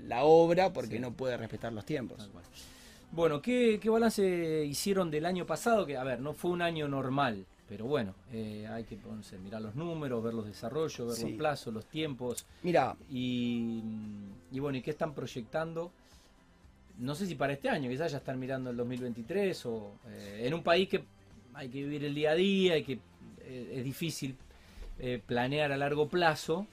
la 0.07 0.25
obra 0.25 0.73
porque 0.73 0.97
Sí. 0.97 0.99
no 1.01 1.13
puede 1.13 1.37
respetar 1.37 1.73
los 1.73 1.85
tiempos. 1.85 2.29
Bueno, 3.11 3.41
¿qué, 3.41 3.79
qué 3.81 3.89
balance 3.91 4.65
hicieron 4.67 5.11
del 5.11 5.25
año 5.27 5.47
pasado? 5.47 5.87
Que, 5.87 5.97
a 5.97 6.05
ver, 6.05 6.21
no 6.21 6.35
fue 6.35 6.51
un 6.51 6.61
año 6.63 6.87
normal, 6.89 7.47
pero 7.69 7.87
bueno, 7.87 8.15
eh, 8.33 8.67
hay 8.71 8.85
que 8.85 8.97
ponerse, 8.97 9.39
mirar 9.39 9.63
los 9.63 9.75
números, 9.75 10.23
ver 10.23 10.35
los 10.35 10.47
desarrollos, 10.47 11.09
ver 11.09 11.17
Sí. 11.17 11.23
los 11.23 11.33
plazos, 11.33 11.73
los 11.75 11.87
tiempos. 11.87 12.45
Mira, 12.63 12.95
Y, 13.11 13.83
y 14.53 14.59
bueno, 14.61 14.77
¿y 14.79 14.83
qué 14.83 14.91
están 14.91 15.15
proyectando? 15.15 15.91
No 16.99 17.15
sé 17.15 17.27
si 17.27 17.35
para 17.35 17.53
este 17.55 17.69
año, 17.69 17.89
quizás 17.89 18.13
ya 18.13 18.19
están 18.19 18.39
mirando 18.39 18.71
el 18.71 18.77
2023 18.77 19.67
o 19.67 19.93
eh, 20.09 20.43
en 20.47 20.53
un 20.55 20.63
país 20.63 20.89
que 20.89 21.03
hay 21.55 21.69
que 21.69 21.79
vivir 21.83 22.05
el 22.05 22.15
día 22.15 22.33
a 22.33 22.35
día 22.35 22.77
y 22.77 22.85
que 22.85 22.99
eh, 23.41 23.73
es 23.77 23.85
difícil 23.85 24.37
eh, 25.01 25.21
planear 25.25 25.73
a 25.73 25.77
largo 25.77 26.09
plazo, 26.09 26.67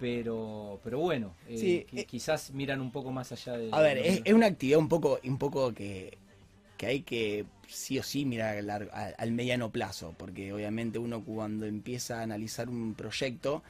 pero, 0.00 0.80
pero 0.82 0.98
bueno, 0.98 1.32
eh, 1.48 1.56
Sí, 1.58 1.86
eh, 1.96 2.04
quizás 2.04 2.50
miran 2.52 2.80
un 2.80 2.90
poco 2.90 3.12
más 3.12 3.32
allá 3.32 3.56
de... 3.56 3.68
a 3.72 3.80
ver, 3.80 3.98
es, 3.98 4.22
es 4.24 4.32
una 4.34 4.46
actividad 4.46 4.78
un 4.78 4.88
poco 4.88 5.18
un 5.24 5.38
poco 5.38 5.72
que, 5.72 6.16
que 6.76 6.86
hay 6.86 7.00
que 7.02 7.44
sí 7.68 7.98
o 7.98 8.02
sí 8.02 8.24
mirar 8.24 8.56
al, 8.58 8.66
lar- 8.66 8.90
al- 8.92 9.14
al 9.16 9.32
mediano 9.32 9.70
plazo, 9.70 10.14
porque 10.18 10.52
obviamente 10.52 10.98
uno 10.98 11.22
cuando 11.22 11.66
empieza 11.66 12.20
a 12.20 12.22
analizar 12.22 12.68
un 12.68 12.94
proyecto 12.94 13.62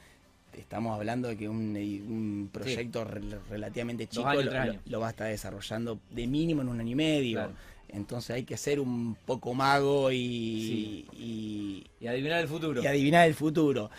estamos 0.57 0.95
hablando 0.95 1.29
de 1.29 1.37
que 1.37 1.49
un, 1.49 1.75
un 1.75 2.49
proyecto 2.51 3.05
rel- 3.05 3.39
relativamente 3.49 4.07
chico 4.07 4.27
años, 4.29 4.77
lo, 4.85 4.99
va 4.99 5.07
a 5.07 5.09
estar 5.11 5.27
desarrollando 5.27 5.99
de 6.11 6.27
mínimo 6.27 6.61
en 6.61 6.67
un 6.69 6.79
año 6.79 6.91
y 6.91 6.95
medio. 6.95 7.37
Claro. 7.39 7.53
Entonces 7.89 8.31
hay 8.31 8.43
que 8.43 8.57
ser 8.57 8.79
un 8.79 9.15
poco 9.25 9.53
mago 9.53 10.11
y, 10.11 10.17
Sí. 10.17 11.07
y- 11.17 11.87
Y 11.99 12.07
adivinar 12.07 12.41
el 12.41 12.47
futuro. 12.47 12.81
y 12.81 12.87
adivinar 12.87 13.27
el 13.27 13.35
futuro. 13.35 13.89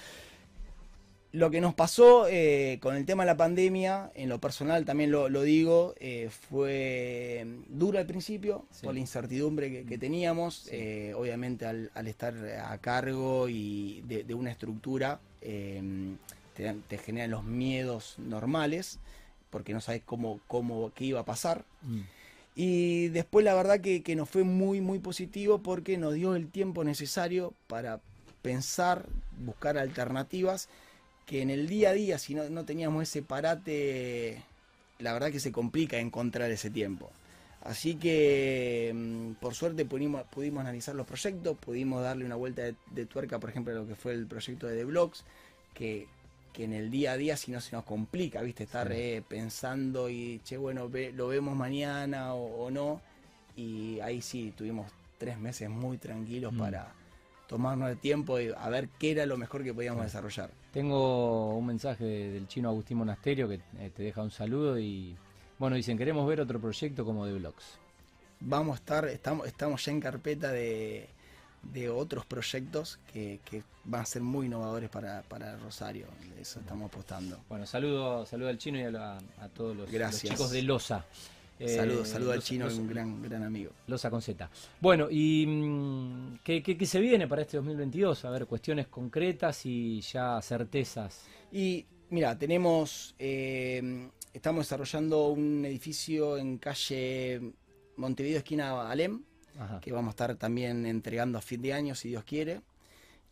Lo 1.33 1.51
que 1.51 1.61
nos 1.61 1.75
pasó 1.75 2.29
eh, 2.29 2.79
con 2.81 2.95
el 2.95 3.05
tema 3.07 3.25
de 3.25 3.27
la 3.27 3.37
pandemia, 3.37 4.13
en 4.15 4.29
lo 4.29 4.41
personal 4.41 4.85
también 4.85 5.11
lo, 5.11 5.29
lo 5.29 5.43
digo, 5.43 5.95
eh, 5.99 6.31
fue 6.49 7.45
duro 7.69 7.99
al 7.99 8.07
principio 8.07 8.67
Sí. 8.71 8.85
por 8.85 8.95
la 8.95 9.01
incertidumbre 9.01 9.69
que, 9.69 9.85
que 9.85 9.99
teníamos. 9.99 10.55
Sí. 10.55 10.71
Eh, 10.73 11.13
obviamente 11.17 11.67
al, 11.67 11.91
al 11.95 12.07
estar 12.07 12.35
a 12.37 12.79
cargo 12.79 13.49
y 13.49 14.03
de, 14.07 14.23
de 14.23 14.35
una 14.35 14.53
estructura, 14.53 15.19
eh, 15.41 15.83
te, 16.55 16.73
te 16.87 16.99
generan 16.99 17.33
los 17.33 17.43
miedos 17.43 18.15
normales, 18.19 19.01
porque 19.51 19.73
no 19.73 19.81
sabes 19.81 20.03
cómo, 20.07 20.39
cómo, 20.47 20.93
qué 20.95 21.05
iba 21.07 21.19
a 21.21 21.25
pasar. 21.25 21.65
Mm. 21.83 22.01
Y 22.55 23.09
después 23.09 23.45
la 23.45 23.55
verdad 23.55 23.81
que, 23.81 24.03
que 24.03 24.15
nos 24.15 24.29
fue 24.29 24.45
muy, 24.45 24.81
muy 24.81 25.01
positivo 25.01 25.59
porque 25.59 25.99
nos 25.99 26.15
dio 26.15 26.37
el 26.37 26.49
tiempo 26.51 26.85
necesario 26.85 27.53
para 27.67 28.01
pensar, 28.43 29.07
buscar 29.45 29.79
alternativas, 29.79 30.69
que 31.27 31.43
en 31.43 31.51
el 31.51 31.67
día 31.67 31.91
a 31.91 31.95
día, 31.95 32.19
si 32.19 32.35
no, 32.35 32.49
no 32.51 32.65
teníamos 32.65 33.03
ese 33.03 33.23
parate, 33.23 34.43
la 34.99 35.13
verdad 35.13 35.33
que 35.33 35.41
se 35.41 35.53
complica 35.53 35.99
encontrar 35.99 36.51
ese 36.51 36.71
tiempo. 36.71 37.11
Así 37.63 37.95
que 37.95 38.93
mm, 38.95 39.33
por 39.41 39.55
suerte 39.55 39.87
pudimos, 39.87 40.25
pudimos 40.25 40.61
analizar 40.61 40.95
los 40.95 41.07
proyectos, 41.07 41.57
pudimos 41.57 42.03
darle 42.03 42.27
una 42.27 42.37
vuelta 42.37 42.63
de, 42.63 43.07
tuerca, 43.07 43.41
por 43.41 43.51
ejemplo, 43.51 43.73
a 43.73 43.77
lo 43.77 43.87
que 43.87 43.95
fue 43.95 44.13
el 44.13 44.27
proyecto 44.27 44.67
de 44.67 44.77
The 44.77 44.85
Blocks, 44.85 45.25
que, 45.73 46.07
que 46.55 46.65
en 46.65 46.73
el 46.73 46.91
día 46.91 47.13
a 47.13 47.17
día 47.19 47.37
si 47.37 47.51
no 47.53 47.61
se 47.61 47.75
nos 47.77 47.85
complica, 47.85 48.41
¿viste? 48.41 48.65
Estar 48.65 48.91
Sí. 48.91 49.23
pensando 49.29 50.09
y, 50.09 50.41
che, 50.45 50.57
bueno, 50.57 50.89
ve- 50.89 51.13
lo 51.13 51.29
vemos 51.29 51.55
mañana 51.57 52.33
o, 52.33 52.65
o 52.67 52.71
no. 52.71 53.03
Y 53.57 54.01
ahí 54.01 54.23
sí, 54.23 54.55
tuvimos 54.57 54.91
tres 55.19 55.39
meses 55.39 55.69
muy 55.69 55.99
tranquilos 55.99 56.53
Mm. 56.53 56.59
para 56.59 56.93
tomarnos 57.49 57.91
el 57.91 57.99
tiempo 57.99 58.39
y 58.41 58.51
a 58.57 58.69
ver 58.71 58.89
qué 58.99 59.11
era 59.11 59.27
lo 59.27 59.37
mejor 59.37 59.63
que 59.65 59.75
podíamos 59.75 60.01
Sí. 60.03 60.07
desarrollar. 60.07 60.51
Tengo 60.73 61.57
un 61.57 61.67
mensaje 61.67 62.05
del 62.05 62.49
chino 62.49 62.69
Agustín 62.69 62.99
Monasterio 62.99 63.49
que 63.49 63.61
eh, 63.79 63.91
te 63.95 64.03
deja 64.05 64.23
un 64.23 64.31
saludo 64.31 64.79
y 64.79 65.17
bueno, 65.59 65.77
dicen, 65.77 65.99
queremos 65.99 66.27
ver 66.27 66.41
otro 66.41 66.61
proyecto 66.61 67.05
como 67.05 67.27
The 67.27 67.33
Blocks. 67.35 67.65
Vamos 68.41 68.75
a 68.77 68.79
estar, 68.79 69.05
estamos, 69.09 69.47
estamos 69.47 69.85
ya 69.85 69.93
en 69.93 70.01
carpeta 70.01 70.51
de, 70.53 71.09
de 71.73 71.89
otros 71.91 72.27
proyectos 72.27 72.99
que, 73.13 73.41
que 73.45 73.63
van 73.85 74.03
a 74.03 74.07
ser 74.07 74.23
muy 74.23 74.47
innovadores 74.47 74.91
para, 74.91 75.23
para 75.23 75.57
Rosario. 75.57 76.07
De 76.35 76.43
eso 76.43 76.61
estamos 76.61 76.91
apostando. 76.91 77.41
Bueno, 77.49 77.67
saludo, 77.67 78.27
saludo 78.27 78.49
al 78.49 78.59
chino 78.59 78.79
y 78.79 78.83
a, 78.83 78.91
la- 78.91 79.19
a 79.39 79.49
todos 79.49 79.77
los, 79.77 79.91
chicos 80.21 80.51
de 80.51 80.63
Loza. 80.63 81.05
Eh, 81.61 81.69
Saludos, 81.69 82.09
saludos 82.09 82.35
al 82.35 82.43
chino, 82.43 82.65
Loza- 82.67 82.81
un 82.81 82.89
gran, 82.89 83.23
gran 83.23 83.43
amigo. 83.45 83.71
Loza 83.87 84.11
con 84.11 84.21
Z. 84.21 84.51
Bueno, 84.81 85.07
¿y 85.11 85.47
mm, 85.47 86.39
¿qué, 86.43 86.63
qué, 86.65 86.77
qué 86.77 86.85
se 86.87 87.01
viene 87.01 87.29
para 87.29 87.43
este 87.43 87.57
2022? 87.59 88.25
A 88.25 88.31
ver, 88.31 88.47
cuestiones 88.47 88.89
concretas 88.89 89.65
y 89.65 90.01
ya 90.01 90.41
certezas. 90.43 91.23
Y 91.53 91.87
mira, 92.11 92.37
tenemos, 92.37 93.15
eh, 93.21 94.09
estamos 94.33 94.65
desarrollando 94.67 95.29
un 95.29 95.65
edificio 95.65 96.37
en 96.39 96.59
calle 96.59 97.53
Montevideo, 97.97 98.39
esquina 98.39 98.91
Alem, 98.91 99.23
Ajá. 99.59 99.81
que 99.81 99.93
vamos 99.93 100.09
a 100.09 100.11
estar 100.11 100.35
también 100.37 100.85
entregando 100.87 101.39
a 101.39 101.41
fin 101.43 101.63
de 101.63 101.73
año, 101.73 101.95
si 101.95 102.09
Dios 102.09 102.25
quiere. 102.25 102.61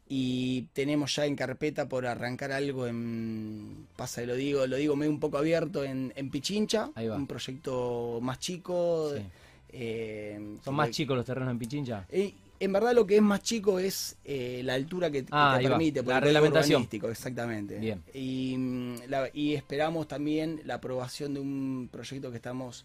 Y 0.09 0.63
tenemos 0.75 1.15
ya 1.17 1.25
en 1.27 1.37
carpeta 1.37 1.89
por 1.89 2.07
arrancar 2.07 2.53
algo 2.53 2.87
en, 2.87 3.87
pasa 3.97 4.21
lo 4.23 4.35
digo, 4.35 4.67
lo 4.67 4.77
digo 4.77 4.95
medio 4.95 5.11
un 5.11 5.21
poco 5.21 5.39
abierto, 5.39 5.85
en, 5.85 6.13
en 6.17 6.31
Pichincha, 6.31 6.91
Ahí 6.95 7.09
va. 7.09 7.17
un 7.17 7.27
proyecto 7.27 8.19
más 8.21 8.39
chico. 8.39 9.13
Sí. 9.17 9.23
eh, 9.71 10.37
¿Son 10.63 10.75
que- 10.75 10.77
más 10.77 10.91
chicos 10.91 11.17
los 11.17 11.25
terrenos 11.25 11.51
en 11.51 11.59
Pichincha? 11.59 12.05
Eh, 12.11 12.35
en 12.61 12.73
verdad 12.73 12.93
lo 12.95 13.07
que 13.07 13.17
es 13.17 13.23
más 13.23 13.43
chico 13.43 13.79
es 13.79 14.17
eh, 14.25 14.61
la 14.65 14.75
altura 14.75 15.11
que, 15.11 15.25
Ah, 15.31 15.57
te 15.59 15.67
permite, 15.69 16.03
La 16.03 16.21
reglamentación. 16.21 16.87
exactamente. 17.11 17.79
Bien. 17.79 18.03
Y, 18.13 18.55
mm, 18.59 18.95
la- 19.09 19.31
y 19.33 19.55
esperamos 19.55 20.07
también 20.09 20.61
la 20.67 20.75
aprobación 20.75 21.33
de 21.33 21.41
un 21.41 21.89
proyecto 21.91 22.31
que 22.31 22.37
estamos, 22.37 22.85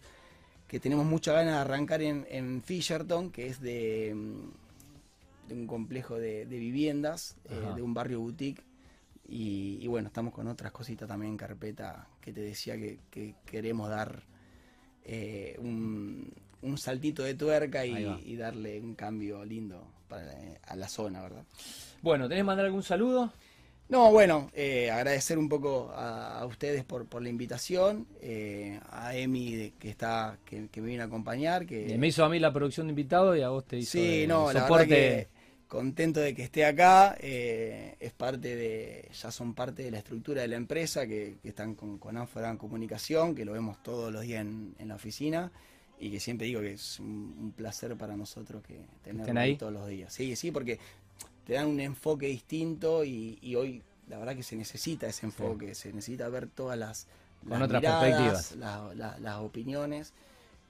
que 0.68 0.78
tenemos 0.78 1.06
mucha 1.06 1.32
ganas 1.32 1.54
de 1.54 1.60
arrancar 1.60 2.02
en, 2.02 2.26
en 2.30 2.62
Fisherton, 2.62 3.30
que 3.30 3.46
es 3.48 3.60
de, 3.60 4.14
mm, 4.14 5.48
de 5.48 5.54
un 5.54 5.66
complejo 5.66 6.16
de, 6.16 6.44
de 6.46 6.58
viviendas, 6.58 7.36
eh, 7.48 7.74
de 7.74 7.82
un 7.82 7.94
barrio 7.94 8.20
boutique. 8.20 8.62
Y, 9.26 9.78
y 9.80 9.86
bueno, 9.88 10.08
estamos 10.08 10.32
con 10.32 10.46
otras 10.46 10.72
cositas 10.72 11.08
también 11.08 11.32
en 11.32 11.36
carpeta 11.38 12.06
que 12.20 12.32
te 12.32 12.40
decía 12.40 12.76
que, 12.76 12.98
que 13.10 13.34
queremos 13.44 13.90
dar 13.90 14.22
eh, 15.04 15.56
un, 15.58 16.32
un 16.62 16.78
saltito 16.78 17.22
de 17.22 17.34
tuerca 17.34 17.84
y, 17.84 18.06
y 18.24 18.36
darle 18.36 18.80
un 18.80 18.94
cambio 18.94 19.44
lindo 19.44 19.86
para, 20.08 20.32
a 20.62 20.76
la 20.76 20.88
zona, 20.88 21.22
¿verdad? 21.22 21.44
Bueno, 22.02 22.28
¿tenés 22.28 22.40
que 22.40 22.46
mandar 22.46 22.66
algún 22.66 22.82
saludo? 22.82 23.32
No, 23.88 24.12
bueno, 24.12 24.50
eh, 24.54 24.90
agradecer 24.90 25.38
un 25.38 25.48
poco 25.48 25.90
a, 25.94 26.40
a 26.40 26.46
ustedes 26.46 26.84
por, 26.84 27.06
por 27.06 27.22
la 27.22 27.30
invitación, 27.30 28.06
eh, 28.20 28.78
a 28.90 29.16
Emi 29.16 29.54
de- 29.56 29.72
que 29.78 29.88
está 29.88 30.38
que, 30.44 30.68
que 30.68 30.80
me 30.82 30.88
vino 30.88 31.02
a 31.02 31.06
acompañar, 31.06 31.64
que 31.66 31.98
me 31.98 32.08
hizo 32.08 32.24
a 32.24 32.28
mí 32.28 32.38
la 32.38 32.52
producción 32.52 32.86
de 32.86 32.92
invitado 32.92 33.36
y 33.36 33.42
a 33.42 33.48
vos 33.50 33.66
te 33.66 33.78
hizo 33.78 34.00
sí, 34.00 34.06
de- 34.06 34.28
no, 34.28 34.52
la 34.52 34.64
soporte. 34.64 34.66
verdad 34.70 34.86
que 34.88 35.28
contento 35.68 36.20
de 36.20 36.34
que 36.34 36.42
esté 36.42 36.64
acá, 36.64 37.16
eh, 37.20 37.96
es 38.00 38.12
parte 38.12 38.56
de, 38.56 39.08
ya 39.12 39.30
son 39.30 39.54
parte 39.54 39.82
de 39.82 39.90
la 39.90 39.98
estructura 39.98 40.42
de 40.42 40.48
la 40.48 40.56
empresa, 40.56 41.06
que, 41.06 41.38
que 41.42 41.48
están 41.50 41.74
con, 41.74 41.98
con 41.98 42.16
Ánfora 42.16 42.50
en 42.50 42.56
comunicación, 42.56 43.34
que 43.34 43.44
lo 43.44 43.52
vemos 43.52 43.82
todos 43.82 44.12
los 44.12 44.22
días 44.22 44.42
en, 44.42 44.74
en 44.78 44.88
la 44.88 44.94
oficina 44.96 45.52
y 46.00 46.10
que 46.10 46.20
siempre 46.20 46.46
digo 46.46 46.60
que 46.60 46.72
es 46.72 47.00
un, 47.00 47.36
un 47.38 47.52
placer 47.52 47.96
para 47.96 48.16
nosotros 48.16 48.62
que 48.62 48.80
tenerlos 49.02 49.22
¿Estén 49.22 49.38
ahí? 49.38 49.56
todos 49.58 49.72
los 49.72 49.88
días. 49.88 50.12
Sí, 50.12 50.36
sí, 50.36 50.50
porque 50.52 50.78
te 51.48 51.54
dan 51.54 51.66
un 51.66 51.80
enfoque 51.80 52.26
distinto 52.26 53.04
y, 53.04 53.38
y 53.40 53.54
hoy 53.54 53.82
la 54.06 54.18
verdad 54.18 54.36
que 54.36 54.42
se 54.42 54.54
necesita 54.54 55.06
ese 55.06 55.24
enfoque, 55.24 55.74
se 55.74 55.90
necesita 55.94 56.28
ver 56.28 56.46
todas 56.46 56.78
las, 56.78 57.06
Con 57.40 57.58
las 57.58 57.62
otras 57.62 57.80
miradas, 57.80 57.98
perspectivas. 58.00 58.56
la- 58.56 58.92
la- 58.94 59.18
las 59.18 59.38
opiniones 59.38 60.12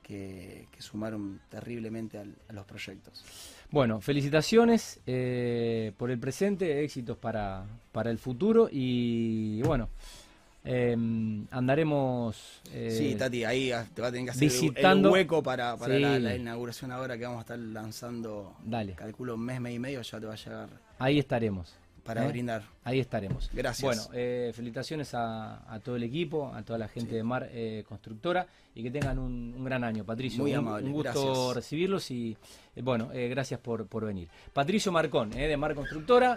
que, 0.05 0.69
que 0.71 0.81
sumaron 0.81 1.41
terriblemente 1.51 2.19
al- 2.19 2.37
a 2.49 2.53
los 2.53 2.65
proyectos. 2.65 3.25
Bueno, 3.73 4.01
felicitaciones 4.01 5.01
eh, 5.05 5.93
por 5.97 6.13
el 6.13 6.19
presente, 6.21 6.85
éxitos 6.85 7.19
para, 7.19 7.67
para 7.91 8.11
el 8.13 8.19
futuro 8.19 8.69
y 8.71 9.61
bueno, 9.63 9.89
eh, 10.71 10.97
andaremos... 11.51 12.61
eh, 12.73 12.91
Sí, 12.97 13.15
Tati, 13.15 13.45
ahí 13.45 13.73
ah, 13.73 13.87
te 13.95 14.03
va 14.03 14.09
a 14.09 14.11
tener 14.11 14.27
que 14.27 14.31
hacer 14.33 14.49
visitando- 14.49 15.09
el 15.09 15.13
hueco 15.15 15.43
para, 15.43 15.77
para 15.77 15.95
Sí. 15.97 16.01
la, 16.01 16.19
la 16.19 16.37
inauguración 16.37 16.93
ahora 16.93 17.17
que 17.17 17.25
vamos 17.25 17.39
a 17.39 17.41
estar 17.43 17.59
lanzando, 17.59 18.55
Dale, 18.65 18.95
calculo 18.95 19.35
un 19.35 19.41
mes, 19.41 19.61
mes 19.61 19.75
y 19.75 19.79
medio, 19.79 20.03
ya 20.03 20.21
te 20.21 20.27
va 20.27 20.33
a 20.35 20.37
llegar 20.37 20.69
ahí 20.99 21.19
estaremos. 21.19 21.75
para 22.05 22.25
¿Eh? 22.25 22.29
brindar. 22.29 22.63
Ahí 22.85 23.01
estaremos. 23.01 23.51
Gracias. 23.53 23.83
Bueno, 23.85 24.03
eh, 24.15 24.51
felicitaciones 24.55 25.13
a, 25.15 25.71
a 25.73 25.79
todo 25.81 25.97
el 25.97 26.03
equipo, 26.03 26.51
a 26.55 26.63
toda 26.63 26.79
la 26.79 26.89
gente 26.89 27.15
de 27.15 27.23
Mar 27.23 27.49
Constructora 27.87 28.47
y 28.75 28.83
que 28.83 28.91
tengan 28.91 29.19
un, 29.19 29.55
un 29.57 29.65
gran 29.65 29.85
año, 29.85 30.05
Patricio. 30.05 30.41
Muy 30.43 30.53
un, 30.53 30.59
amable, 30.59 30.87
un 30.87 30.93
gusto 30.93 31.25
gracias. 31.25 31.55
recibirlos 31.57 32.11
y 32.11 32.37
bueno, 32.83 33.11
gracias 33.13 33.61
por, 33.61 33.87
por 33.87 34.07
venir. 34.07 34.29
Patricio 34.55 34.91
Marcón, 34.91 35.31
de 35.31 35.57
Mar 35.57 35.75
Constructora. 35.75 36.37